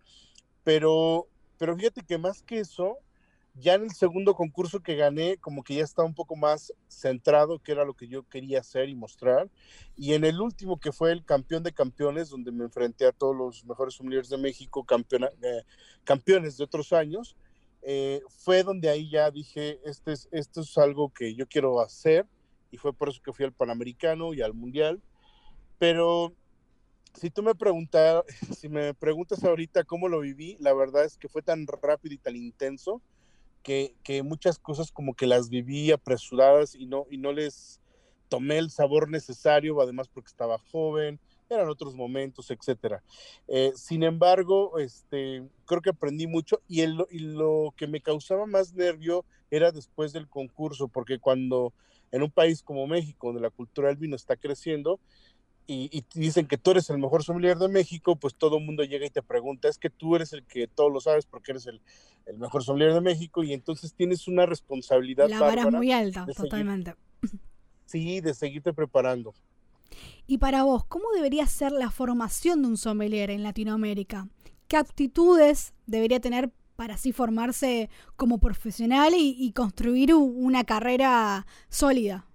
[0.64, 2.98] pero, pero fíjate que más que eso,
[3.56, 7.60] Ya en el segundo concurso que gané, como que ya estaba un poco más centrado,
[7.60, 9.50] que era lo que yo quería hacer y mostrar.
[9.98, 13.36] Y en el último, que fue el campeón de campeones, donde me enfrenté a todos
[13.36, 14.86] los mejores sommeliers de México,
[15.42, 15.64] eh,
[16.06, 17.36] campeones de otros años,
[17.82, 22.28] eh, fue donde ahí ya dije, este es, esto es algo que yo quiero hacer.
[22.72, 25.02] Y fue por eso que fui al Panamericano y al Mundial.
[25.80, 26.34] Pero
[27.14, 28.24] si tú me preguntas,
[28.58, 32.18] si me preguntas ahorita cómo lo viví, la verdad es que fue tan rápido y
[32.18, 33.02] tan intenso
[33.64, 37.80] que, muchas cosas como que las viví apresuradas y no, y no les
[38.28, 43.04] tomé el sabor necesario, además porque estaba joven, eran otros momentos, etcétera.
[43.48, 48.74] Eh, sin embargo, este, creo que aprendí mucho y, y lo que me causaba más
[48.74, 51.74] nervio era después del concurso, porque cuando
[52.12, 55.00] en un país como México, donde la cultura del vino está creciendo,
[55.72, 59.06] y, dicen que tú eres el mejor sommelier de México, pues todo el mundo llega
[59.06, 61.80] y te pregunta, es que tú eres el que todo lo sabes porque eres el,
[62.38, 65.30] mejor sommelier de México y entonces tienes una responsabilidad.
[65.30, 66.96] La vara es muy alta, totalmente.
[67.86, 69.34] sí, de seguirte preparando.
[70.26, 74.28] Y para vos, ¿cómo debería ser la formación de un sommelier en Latinoamérica?
[74.68, 82.29] ¿Qué aptitudes debería tener para así formarse como profesional y construir una carrera sólida?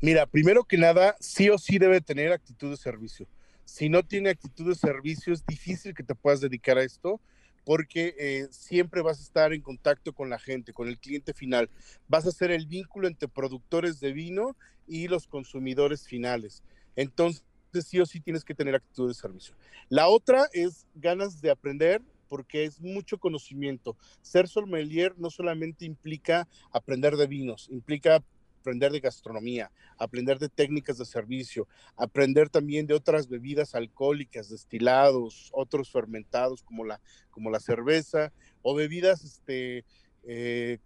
[0.00, 3.26] Mira, primero que nada, sí o sí debe tener actitud de servicio.
[3.64, 7.20] Si no tiene actitud de servicio, es difícil que te puedas dedicar a esto
[7.64, 11.70] porque eh, siempre vas a estar en contacto con la gente, con el cliente final.
[12.08, 16.62] Vas a ser el vínculo entre productores de vino y los consumidores finales.
[16.94, 17.42] Entonces,
[17.82, 19.54] sí o sí tienes que tener actitud de servicio.
[19.88, 23.96] La otra es ganas de aprender porque es mucho conocimiento.
[24.20, 28.22] Ser sommelier no solamente implica aprender de vinos, implica
[28.64, 35.50] aprender de gastronomía, aprender de técnicas de servicio, aprender también de otras bebidas alcohólicas, destilados,
[35.52, 36.98] otros fermentados como la,
[37.30, 39.84] como la cerveza, o bebidas este,
[40.22, 40.78] eh,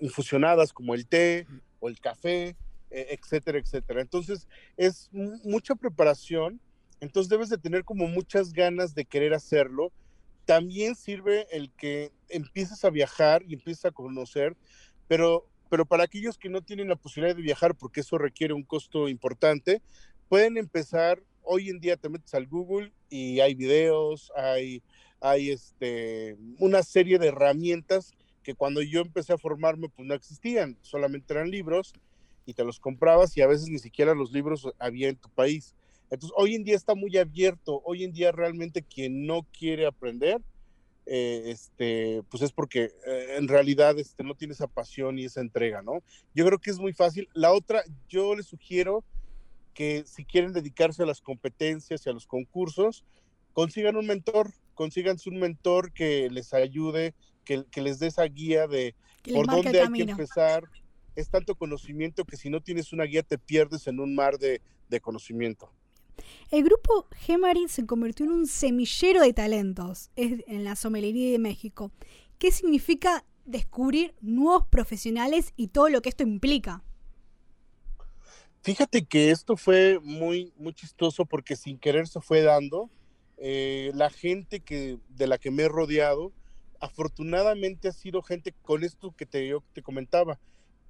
[0.00, 1.46] infusionadas como el té
[1.78, 2.56] o el café,
[2.90, 4.00] e, etcétera, etcétera.
[4.00, 6.60] Entonces, es mucha preparación,
[6.98, 9.92] entonces debes de tener como muchas ganas de querer hacerlo.
[10.46, 14.56] También sirve el que empieces a viajar y empieces a conocer,
[15.06, 18.62] pero pero para aquellos que no tienen la posibilidad de viajar, porque eso requiere un
[18.62, 19.80] costo importante,
[20.28, 24.82] pueden empezar, hoy en día te metes al Google y hay videos, hay,
[25.18, 28.12] hay este, una serie de herramientas
[28.42, 31.94] que cuando yo empecé a formarme pues no existían, solamente eran libros
[32.44, 35.74] y te los comprabas y a veces ni siquiera los libros había en tu país.
[36.10, 40.42] Entonces, hoy en día está muy abierto, hoy en día realmente quien no quiere aprender,
[41.06, 45.40] eh, este, pues es porque eh, en realidad este, no tiene esa pasión y esa
[45.40, 46.02] entrega, ¿no?
[46.34, 47.28] Yo creo que es muy fácil.
[47.34, 49.04] La otra, yo les sugiero
[49.74, 53.04] que si quieren dedicarse a las competencias y a los concursos,
[53.52, 58.94] consigan un mentor, consigan un mentor que les ayude, que, les dé esa guía de
[59.32, 60.64] por dónde hay que empezar.
[61.16, 64.62] Es tanto conocimiento que si no tienes una guía te pierdes en un mar de,
[64.88, 65.70] de conocimiento.
[66.50, 71.90] El grupo Gemari se convirtió en un semillero de talentos en la sommelería de México.
[72.38, 76.82] ¿Qué significa descubrir nuevos profesionales y todo lo que esto implica?
[78.62, 82.90] Fíjate que esto fue muy, muy chistoso porque sin querer se fue dando.
[83.36, 86.32] Eh, la gente que, de la que me he rodeado,
[86.78, 90.38] afortunadamente ha sido gente con esto que te, yo te comentaba,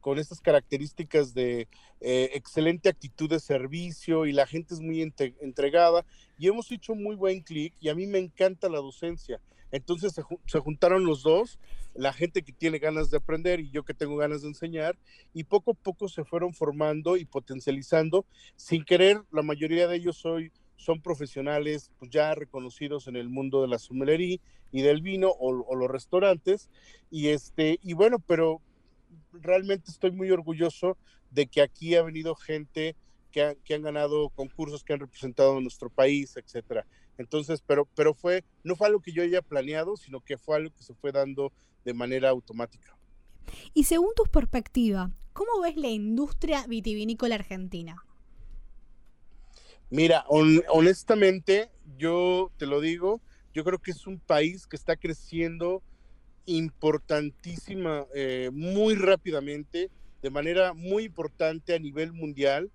[0.03, 1.69] con estas características de
[2.01, 6.05] eh, excelente actitud de servicio y la gente es muy entregada
[6.37, 9.41] y hemos hecho muy buen clic y a mí me encanta la docencia.
[9.71, 11.59] Entonces se, juntaron los dos,
[11.95, 14.99] la gente que tiene ganas de aprender y yo que tengo ganas de enseñar,
[15.33, 18.27] y poco a poco se fueron formando y potencializando.
[18.57, 23.63] Sin querer, la mayoría de ellos hoy son profesionales pues, ya reconocidos en el mundo
[23.63, 24.39] de la somelería
[24.73, 26.69] y del vino o, o, los restaurantes.
[27.11, 28.61] Y, este, y bueno, pero
[29.33, 30.97] realmente estoy muy orgulloso
[31.31, 32.97] de que aquí ha venido gente
[33.31, 36.87] que, han ganado concursos, que han representado a nuestro país, etcétera.
[37.19, 40.75] Entonces, pero, pero fue, no fue algo que yo haya planeado, sino que fue algo
[40.75, 41.53] que se fue dando
[41.85, 42.97] de manera automática.
[43.75, 48.05] Y según tu perspectiva, ¿cómo ves la industria vitivinícola argentina?
[49.91, 53.21] Mira, honestamente, yo te lo digo,
[53.53, 55.83] yo creo que es un país que está creciendo
[56.47, 59.91] importantísima, eh, muy rápidamente,
[60.23, 62.71] de manera muy importante a nivel mundial.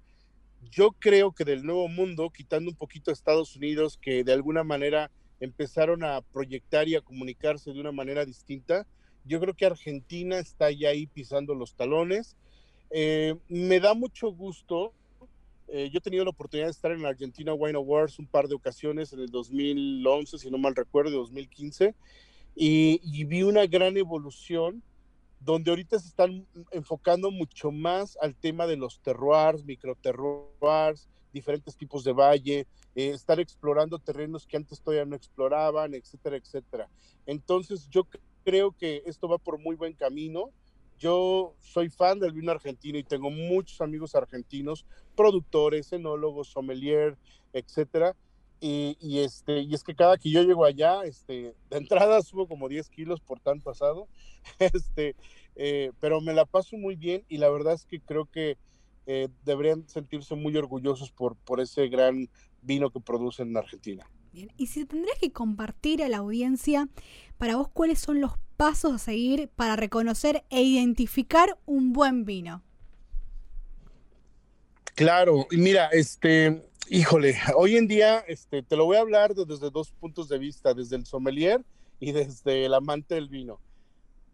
[0.70, 4.64] Yo creo que del nuevo mundo, quitando un poquito a Estados Unidos, que de alguna
[4.64, 8.88] manera empezaron a proyectar y a comunicarse de una manera distinta,
[9.24, 12.36] yo creo que Argentina está ya ahí pisando los talones.
[12.90, 14.94] Eh, me da mucho gusto.
[15.68, 18.56] Eh, yo he tenido la oportunidad de estar en Argentina Wine Awards un par de
[18.56, 21.94] ocasiones en el 2011, si no mal recuerdo, 2015
[22.60, 24.82] y, vi una gran evolución
[25.40, 32.04] donde ahorita se están enfocando mucho más al tema de los terroirs, microterroirs, diferentes tipos
[32.04, 36.90] de valle, eh, estar explorando terrenos que antes todavía no exploraban, etcétera, etcétera.
[37.28, 38.08] Entonces yo
[38.44, 40.50] creo que esto va por muy buen camino.
[40.98, 44.84] Yo soy fan del vino argentino y tengo muchos amigos argentinos,
[45.16, 47.18] productores, enólogos, sommelier,
[47.54, 48.16] etcétera.
[48.60, 52.68] Y, este, y es que cada que yo llego allá, este, de entrada subo como
[52.68, 54.08] 10 kilos por tan pasado,
[54.60, 55.16] este,
[55.56, 58.58] eh, pero me la paso muy bien y la verdad es que creo que
[59.06, 62.30] eh, deberían sentirse muy orgullosos por, por ese gran
[62.62, 64.10] vino que producen en Argentina.
[64.34, 66.90] Bien, y si tendrías que compartir a la audiencia,
[67.38, 72.64] para vos, ¿cuáles son los pasos a seguir para reconocer e identificar un buen vino?
[74.96, 79.70] Claro, y mira, este, Híjole, hoy en día este, te lo voy a hablar desde
[79.70, 81.66] dos puntos de vista, desde el sommelier
[82.00, 83.60] y desde el amante del vino.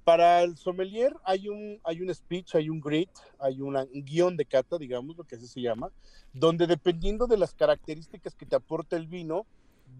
[0.04, 4.45] Para el sommelier hay un, hay un speech, hay un grid, hay un guion de
[4.45, 5.89] cata, digamos, lo que así se llama,
[6.32, 9.47] donde dependiendo de las características que te aporta el vino,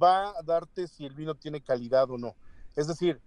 [0.02, 2.36] va a darte si el vino tiene calidad o no.
[2.76, 3.20] Es decir,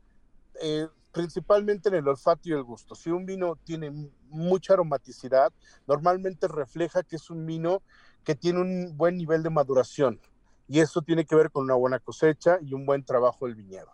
[0.63, 2.95] eh, principalmente en el olfato y el gusto.
[2.95, 3.91] Si un vino tiene
[4.29, 5.53] mucha aromaticidad,
[5.87, 7.83] normalmente refleja que es un vino
[8.27, 10.21] que tiene un buen nivel de maduración
[10.67, 13.93] y eso tiene que ver con una buena cosecha y un buen trabajo del viñedo,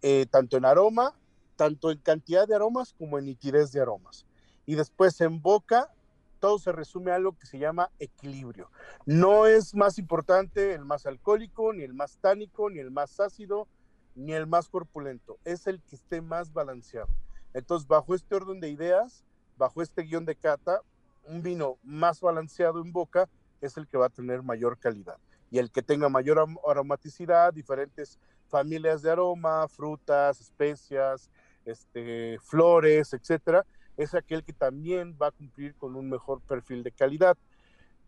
[0.00, 1.14] eh, tanto en aroma,
[1.56, 4.24] tanto en cantidad de aromas como en nitidez de aromas.
[4.64, 5.92] Y después en boca,
[6.38, 8.70] todo se resume a algo que se llama equilibrio.
[9.04, 13.68] No es más importante el más alcohólico, ni el más tánico, ni el más ácido,
[14.14, 15.38] ni el más corpulento.
[15.44, 17.10] Es el que esté más balanceado.
[17.52, 19.22] Entonces, bajo este orden de ideas,
[19.58, 20.80] bajo este guion de cata,
[21.26, 23.28] un vino más balanceado en boca
[23.60, 25.18] es el que va a tener mayor calidad.
[25.50, 31.30] Y el que tenga mayor aromaticidad, diferentes familias de aroma, frutas, especias,
[31.64, 36.92] este, flores, etcétera, es aquel que también va a cumplir con un mejor perfil de
[36.92, 37.36] calidad.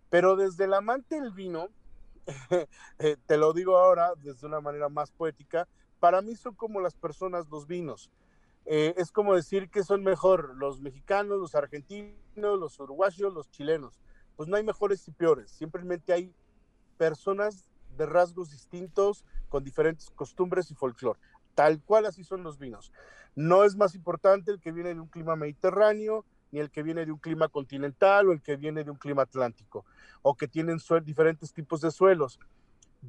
[0.09, 1.69] Pero desde el amante del vino,
[2.99, 6.95] eh, te lo digo ahora desde una manera más poética, para mí son como las
[6.95, 8.11] personas los vinos.
[8.65, 14.01] Eh, es como decir que son mejor los mexicanos, los argentinos, los uruguayos, los chilenos
[14.37, 16.35] pues no hay mejores y peores, simplemente hay
[16.97, 17.65] personas
[17.97, 21.19] de rasgos distintos, con diferentes costumbres y folclore.
[21.55, 22.91] Tal cual así son los vinos.
[23.35, 27.05] No es más importante el que viene de un clima mediterráneo, ni el que viene
[27.05, 29.85] de un clima continental o el que viene de un clima atlántico,
[30.23, 32.39] o que tienen diferentes tipos de suelos.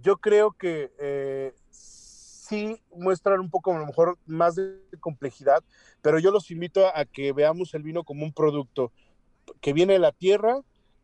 [0.02, 5.64] Yo creo que eh, sí muestran un poco a lo mejor más de complejidad,
[6.02, 8.92] pero yo los invito a que veamos el vino como un producto
[9.62, 10.62] que viene de la tierra,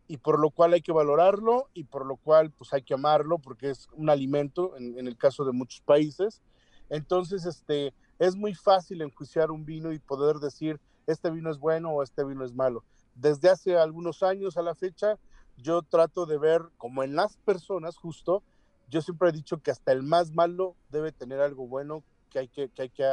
[0.10, 3.38] y por lo cual hay que valorarlo y por lo cual pues hay que amarlo
[3.38, 6.42] porque es un alimento en, el caso de muchos países.
[6.90, 11.92] Entonces, este, es muy fácil enjuiciar un vino y poder decir este vino es bueno
[11.92, 12.84] o este vino es malo.
[13.14, 15.20] Desde hace algunos años a la fecha,
[15.58, 18.42] yo trato de ver como en las personas justo,
[18.90, 22.48] yo siempre he dicho que hasta el más malo debe tener algo bueno que hay
[22.48, 23.06] que, que, hay que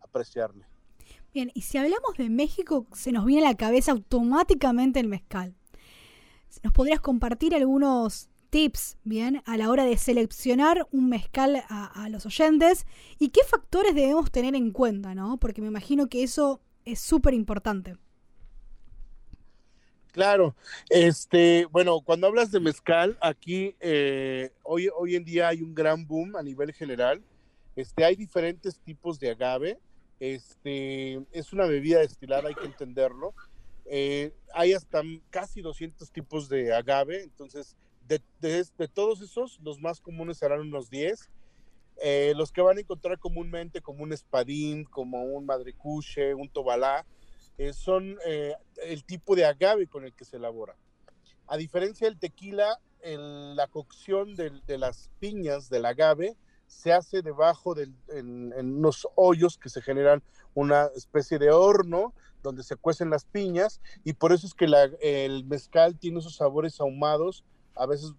[0.00, 0.64] apreciarle.
[1.32, 5.56] Bien, y si hablamos de México, se nos viene a la cabeza automáticamente el mezcal.
[6.62, 12.24] ¿Nos podrías compartir algunos tips, bien, a la hora de seleccionar un mezcal a, los
[12.24, 12.86] oyentes
[13.18, 15.38] y qué factores debemos tener en cuenta, ¿no?
[15.38, 17.96] Porque me imagino que eso es súper importante.
[20.12, 20.54] Claro,
[20.88, 26.06] este, bueno, cuando hablas de mezcal, aquí eh, hoy, hoy en día hay un gran
[26.06, 27.20] boom a nivel general.
[27.74, 29.80] Este, hay diferentes tipos de agave.
[30.20, 33.34] Este, es una bebida destilada, hay que entenderlo.
[33.86, 38.20] Eh, hay hasta casi 200 tipos de agave, entonces de,
[38.92, 41.30] todos esos, los más comunes serán unos 10.
[42.02, 47.06] Eh, los que van a encontrar comúnmente como un espadín, como un madrecuche, un tobalá,
[47.56, 50.76] eh, son el tipo de agave con el que se elabora.
[51.46, 56.36] A diferencia del tequila, la cocción de, de, las piñas del agave
[56.74, 60.22] se hace debajo de, en, en, unos hoyos que se generan
[60.54, 64.66] una especie de horno donde se cuecen las piñas y por eso es que
[65.00, 67.42] el mezcal tiene esos sabores ahumados,
[67.74, 68.12] a veces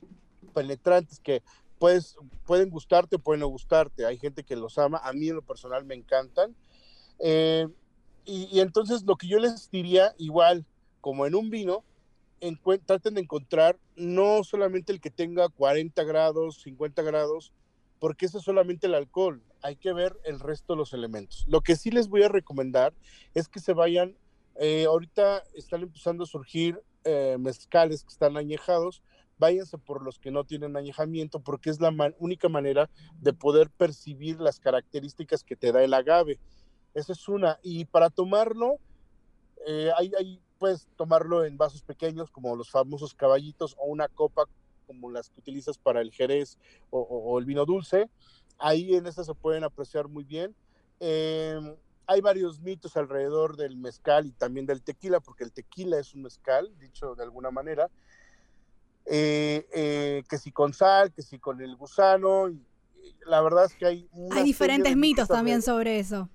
[0.54, 1.44] penetrantes, que
[1.78, 4.06] puedes, pueden gustarte pueden no gustarte.
[4.06, 6.56] Hay gente que los ama, a mí en lo personal me encantan.
[7.20, 7.68] Eh,
[8.26, 10.66] y, entonces lo que yo les diría, igual
[11.02, 11.84] como en un vino,
[12.86, 17.54] traten de encontrar no solamente el que tenga 40 grados, 50 grados,
[18.06, 21.44] porque eso es solamente el alcohol hay que ver el resto de los elementos.
[21.48, 22.94] Lo que sí les voy a recomendar
[23.34, 24.16] es que se vayan,
[24.60, 29.02] eh, ahorita están empezando a surgir eh, mezcales que están añejados,
[29.40, 32.92] váyanse por los que no tienen añejamiento, porque es la única manera
[33.22, 36.38] de poder percibir las características que te da el agave.
[36.94, 37.58] Esa es una.
[37.64, 38.78] Y para tomarlo,
[39.66, 44.44] eh, hay, puedes tomarlo en vasos pequeños, como los famosos caballitos, o una copa
[44.86, 46.58] como las que utilizas para el jerez
[46.90, 48.10] o, el vino dulce.
[48.58, 50.56] Ahí en estas se pueden apreciar muy bien.
[51.00, 51.76] Em,
[52.08, 56.24] hay varios mitos alrededor del mezcal y también del tequila, porque el tequila es un
[56.24, 57.90] mezcal, dicho de alguna manera.
[59.06, 62.48] Eh, eh, que si con sal, que si con el gusano.
[63.26, 64.10] la verdad es que hay...
[64.32, 66.30] Hay diferentes mitos también sobre eso.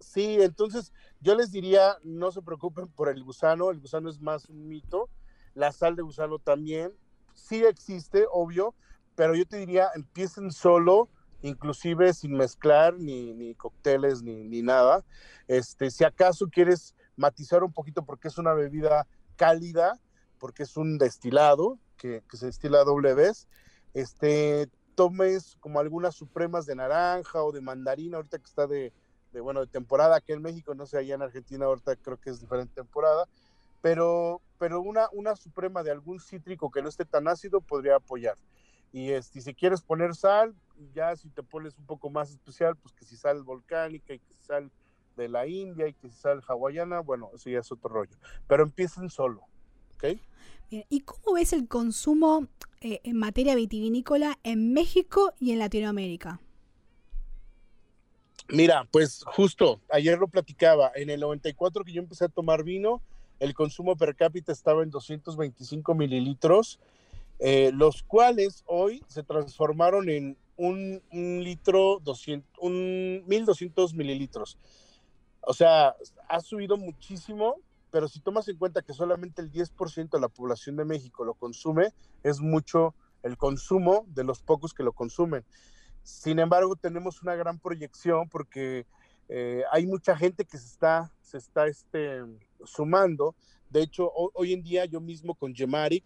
[0.00, 4.48] Sí, entonces yo les diría, no se preocupen por el gusano, el gusano es más
[4.48, 5.08] un mito,
[5.54, 6.92] la sal de gusano también,
[7.38, 8.74] sí existe, obvio,
[9.14, 11.08] pero yo te diría, empiecen solo,
[11.42, 15.04] inclusive sin mezclar ni, ni cócteles ni, ni, nada.
[15.46, 19.06] Este, si acaso quieres matizar un poquito porque es una bebida
[19.36, 19.98] cálida,
[20.38, 23.48] porque es un destilado que, se destila doble vez,
[23.94, 28.92] este, tomes como algunas supremas de naranja o de mandarina, ahorita que está de,
[29.32, 32.30] de, bueno, de temporada aquí en México, no sé, allá en Argentina ahorita creo que
[32.30, 33.28] es diferente temporada,
[33.80, 38.36] pero, pero una, una suprema de algún cítrico que no esté tan ácido podría apoyar.
[38.92, 40.54] Y este, si quieres poner sal,
[40.94, 44.32] ya si te pones un poco más especial, pues que si sal volcánica y que
[44.32, 44.70] si sal
[45.16, 48.16] de la India y que si sal hawaiana, bueno, eso ya es otro rollo.
[48.46, 49.42] Pero empiecen solo,
[49.96, 50.18] ¿ok?
[50.70, 52.46] ¿Y cómo ves el consumo
[52.80, 56.40] eh, en materia vitivinícola en México y en Latinoamérica?
[58.50, 63.02] Mira, pues justo, ayer lo platicaba, en el 94 que yo empecé a tomar vino,
[63.40, 66.80] el consumo per cápita estaba en 225 mililitros,
[67.38, 74.58] eh, los cuales hoy se transformaron en un, litro, 200, un 1200 mililitros.
[75.40, 75.94] O sea,
[76.28, 77.56] ha subido muchísimo,
[77.90, 81.34] pero si tomas en cuenta que solamente el 10% de la población de México lo
[81.34, 81.92] consume,
[82.24, 85.44] es mucho el consumo de los pocos que lo consumen.
[86.02, 88.84] Sin embargo, tenemos una gran proyección porque
[89.28, 92.24] eh, hay mucha gente que se está, se está este,
[92.64, 93.34] sumando.
[93.70, 96.04] De hecho, hoy en día yo mismo con Gemaric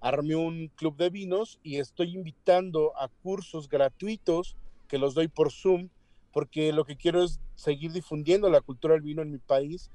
[0.00, 4.56] armé un club de vinos y estoy invitando a cursos gratuitos
[4.88, 5.88] que los doy por Zoom,
[6.32, 9.90] porque lo que quiero es seguir difundiendo la cultura del vino en mi país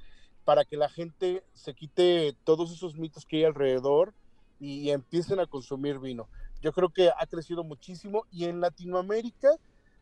[0.46, 4.14] para que la gente se quite todos esos mitos que hay alrededor
[4.60, 6.30] y empiecen a consumir vino.
[6.62, 9.50] Yo creo que ha crecido muchísimo y en Latinoamérica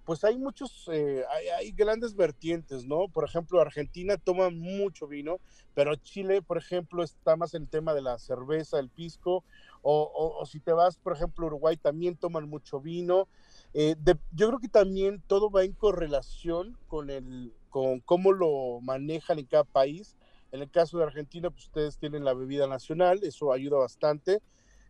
[0.06, 1.23] pues hay muchos, eh,
[1.57, 3.07] hay, grandes vertientes, ¿no?
[3.07, 5.40] Por ejemplo, Argentina toma mucho vino,
[5.73, 9.44] pero Chile, por ejemplo, está más en el tema de la cerveza, el pisco,
[9.82, 13.27] o, si te vas, por ejemplo, Uruguay también toman mucho vino.
[13.73, 13.95] Eh,
[14.32, 19.45] yo creo que también todo va en correlación con, el, con cómo lo manejan en
[19.45, 20.15] cada país.
[20.52, 24.41] En el caso de Argentina, pues ustedes tienen la bebida nacional, eso ayuda bastante.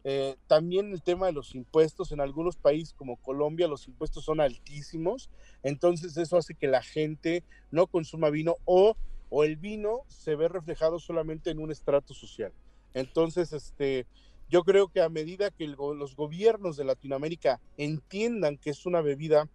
[0.07, 4.39] Eh, también el tema de los impuestos, en algunos países como Colombia los impuestos son
[4.39, 5.31] altísimos,
[5.63, 8.95] entonces eso hace que la gente no consuma vino o,
[9.31, 12.53] o el vino se ve reflejado solamente en un estrato social.
[12.93, 14.05] Entonces, este,
[14.47, 19.49] yo creo que a medida que los gobiernos de Latinoamérica entiendan que es una bebida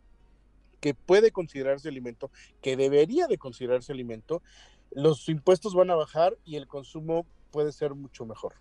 [0.81, 2.29] que puede considerarse alimento,
[2.61, 4.43] que debería de considerarse alimento,
[4.91, 8.55] los impuestos van a bajar y el consumo puede ser mucho mejor.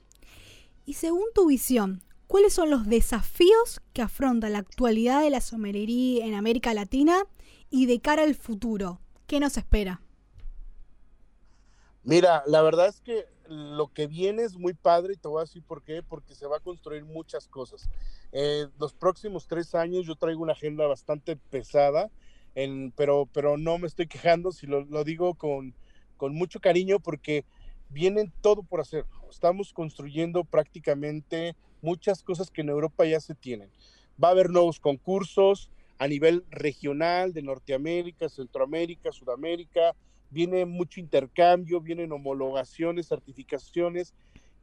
[0.89, 6.25] Y según tu visión, ¿cuáles son los desafíos que afronta la actualidad de la sommelería
[6.25, 7.27] en América Latina
[7.69, 8.99] y de cara al futuro?
[9.27, 10.01] ¿Qué nos espera?
[12.01, 15.43] Mira, la verdad es que lo que viene es muy padre y te voy a
[15.45, 17.87] decir por qué, porque se va a construir muchas cosas.
[18.31, 22.09] Eh, los próximos tres años yo traigo una agenda bastante pesada,
[22.95, 25.75] pero, pero no me estoy quejando, si lo, lo digo con,
[26.17, 27.45] con mucho cariño, porque
[27.89, 29.05] vienen todo por hacer.
[29.29, 33.69] Estamos construyendo prácticamente muchas cosas que en Europa ya se tienen.
[34.21, 39.95] Va a haber nuevos concursos a nivel regional de Norteamérica, Centroamérica, Sudamérica.
[40.29, 44.13] Viene mucho intercambio, vienen homologaciones, certificaciones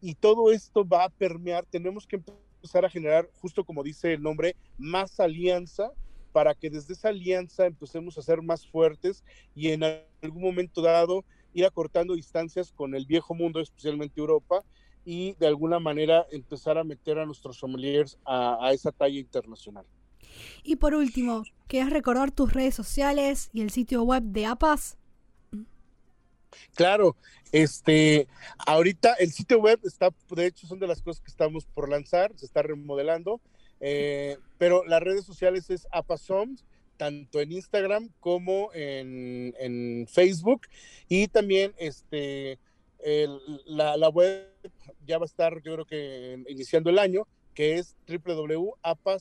[0.01, 1.65] y todo esto va a permear.
[1.67, 5.93] Tenemos que empezar a generar, justo como dice el nombre, más alianza
[6.33, 9.25] para que desde esa alianza empecemos a ser más fuertes
[9.55, 9.83] y en
[10.23, 11.25] algún momento dado
[11.57, 14.63] ir acortando distancias con el viejo mundo, especialmente Europa,
[15.07, 19.87] y de alguna manera empezar a meter a nuestros sommeliers a, esa talla internacional.
[20.63, 24.99] Y por último, ¿quieres recordar tus redes sociales y el sitio web de APAS?
[26.75, 27.17] Claro,
[27.53, 28.29] este,
[28.67, 32.33] ahorita el sitio web está, de hecho, son de las cosas que estamos por lanzar,
[32.37, 33.41] se está remodelando,
[33.81, 36.65] eh, pero las redes sociales es APASOMS,
[36.97, 40.63] tanto en Instagram como en, Facebook.
[41.09, 42.59] Y también este,
[43.67, 44.49] la, web
[45.07, 49.21] ya va a estar, yo creo que iniciando el año, que es www.apas.lat.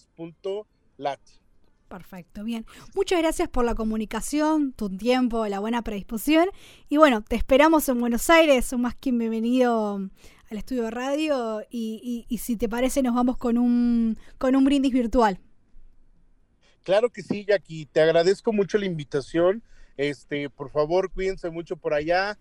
[1.88, 2.66] Perfecto, bien.
[2.96, 6.50] Muchas gracias por la comunicación, tu tiempo, la buena predisposición.
[6.90, 8.74] Y bueno, te esperamos en Buenos Aires.
[8.74, 10.02] Un más que bienvenido
[10.50, 11.62] al estudio de radio.
[11.70, 15.40] Y, y, si te parece, nos vamos con un, con un brindis virtual.
[16.86, 17.88] Claro que sí, Jackie.
[17.88, 19.64] Te agradezco mucho la invitación.
[19.98, 22.38] Este, por favor, cuídense mucho por allá.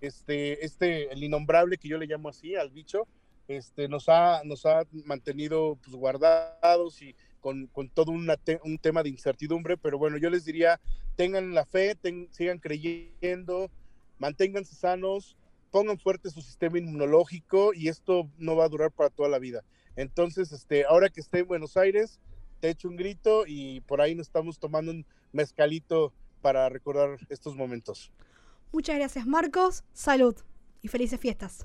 [0.00, 3.06] Este, este, el innombrable que yo le llamo así al bicho,
[3.48, 9.76] este, nos ha, nos ha mantenido pues, guardados y con, todo un tema de incertidumbre,
[9.76, 10.80] pero bueno, yo les diría,
[11.14, 11.98] tengan la fe,
[12.30, 13.70] sigan creyendo,
[14.18, 15.36] manténganse sanos,
[15.70, 19.64] pongan fuerte su sistema inmunológico y esto no va a durar para toda la vida.
[19.96, 22.20] Entonces, este, ahora que esté en Buenos Aires,
[22.60, 27.56] te echo un grito y por ahí nos estamos tomando un mezcalito para recordar estos
[27.56, 28.12] momentos.
[28.72, 30.36] Muchas gracias Marcos, salud
[30.82, 31.64] y felices fiestas.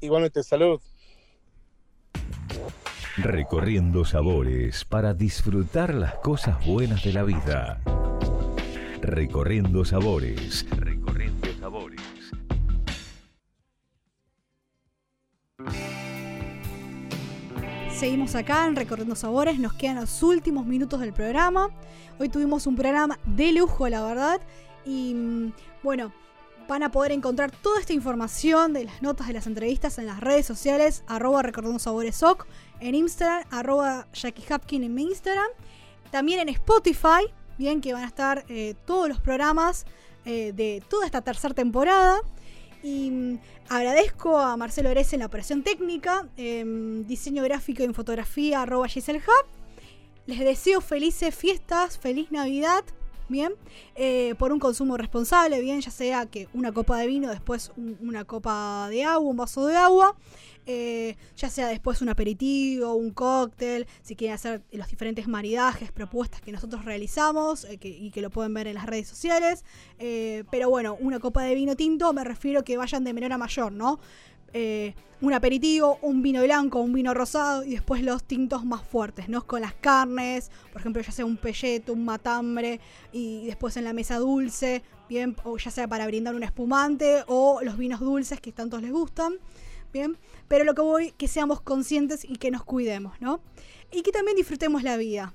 [0.00, 0.80] Igualmente, salud.
[3.16, 7.80] Recorriendo sabores para disfrutar las cosas buenas de la vida.
[9.00, 10.66] Recorriendo sabores.
[10.70, 11.23] Recorriendo
[18.04, 21.70] Seguimos acá en Recorriendo Sabores, nos quedan los últimos minutos del programa.
[22.18, 24.42] Hoy tuvimos un programa de lujo, la verdad.
[24.84, 25.52] Y mm,
[25.82, 26.12] bueno,
[26.68, 30.20] Van a poder encontrar toda esta información de las notas de las entrevistas en las
[30.20, 32.46] redes sociales, arroba recordando sabores soc,
[32.80, 35.48] en Instagram, arroba Jackie Hapkin en mi Instagram.
[36.10, 39.86] También en Spotify, bien que van a estar eh, todos los programas
[40.26, 42.20] eh, de toda esta tercera temporada.
[42.84, 43.38] Y mm,
[43.70, 48.86] agradezco a Marcelo Eres en la operación técnica, em, diseño gráfico y en fotografía, arroba
[48.88, 49.46] Giselle Hub.
[50.26, 52.84] Les deseo felices fiestas, feliz Navidad
[53.28, 53.54] bien,
[53.94, 58.24] eh, por un consumo responsable, bien, ya sea que una copa de vino, después una
[58.24, 60.16] copa de agua, un vaso de agua,
[60.66, 66.40] eh, ya sea después un aperitivo, un cóctel, si quieren hacer los diferentes maridajes, propuestas
[66.40, 69.64] que nosotros realizamos eh, y que lo pueden ver en las redes sociales.
[70.50, 73.72] pero bueno, una copa de vino tinto me refiero que vayan de menor a mayor,
[73.72, 74.00] ¿no?
[74.54, 79.28] Eh, un aperitivo, un vino blanco, un vino rosado y después los tintos más fuertes,
[79.28, 79.44] ¿no?
[79.46, 83.92] Con las carnes, por ejemplo, ya sea un pelleto, un matambre y después en la
[83.92, 88.52] mesa dulce, bien, o ya sea para brindar un espumante o los vinos dulces que
[88.52, 89.38] tantos les gustan,
[89.92, 90.18] bien.
[90.46, 93.40] Pero lo que voy, que seamos conscientes y que nos cuidemos, ¿no?
[93.90, 95.34] Y que también disfrutemos la vida.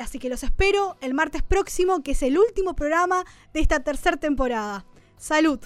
[0.00, 4.16] Así que los espero el martes próximo, que es el último programa de esta tercera
[4.16, 4.84] temporada.
[5.18, 5.60] Salud.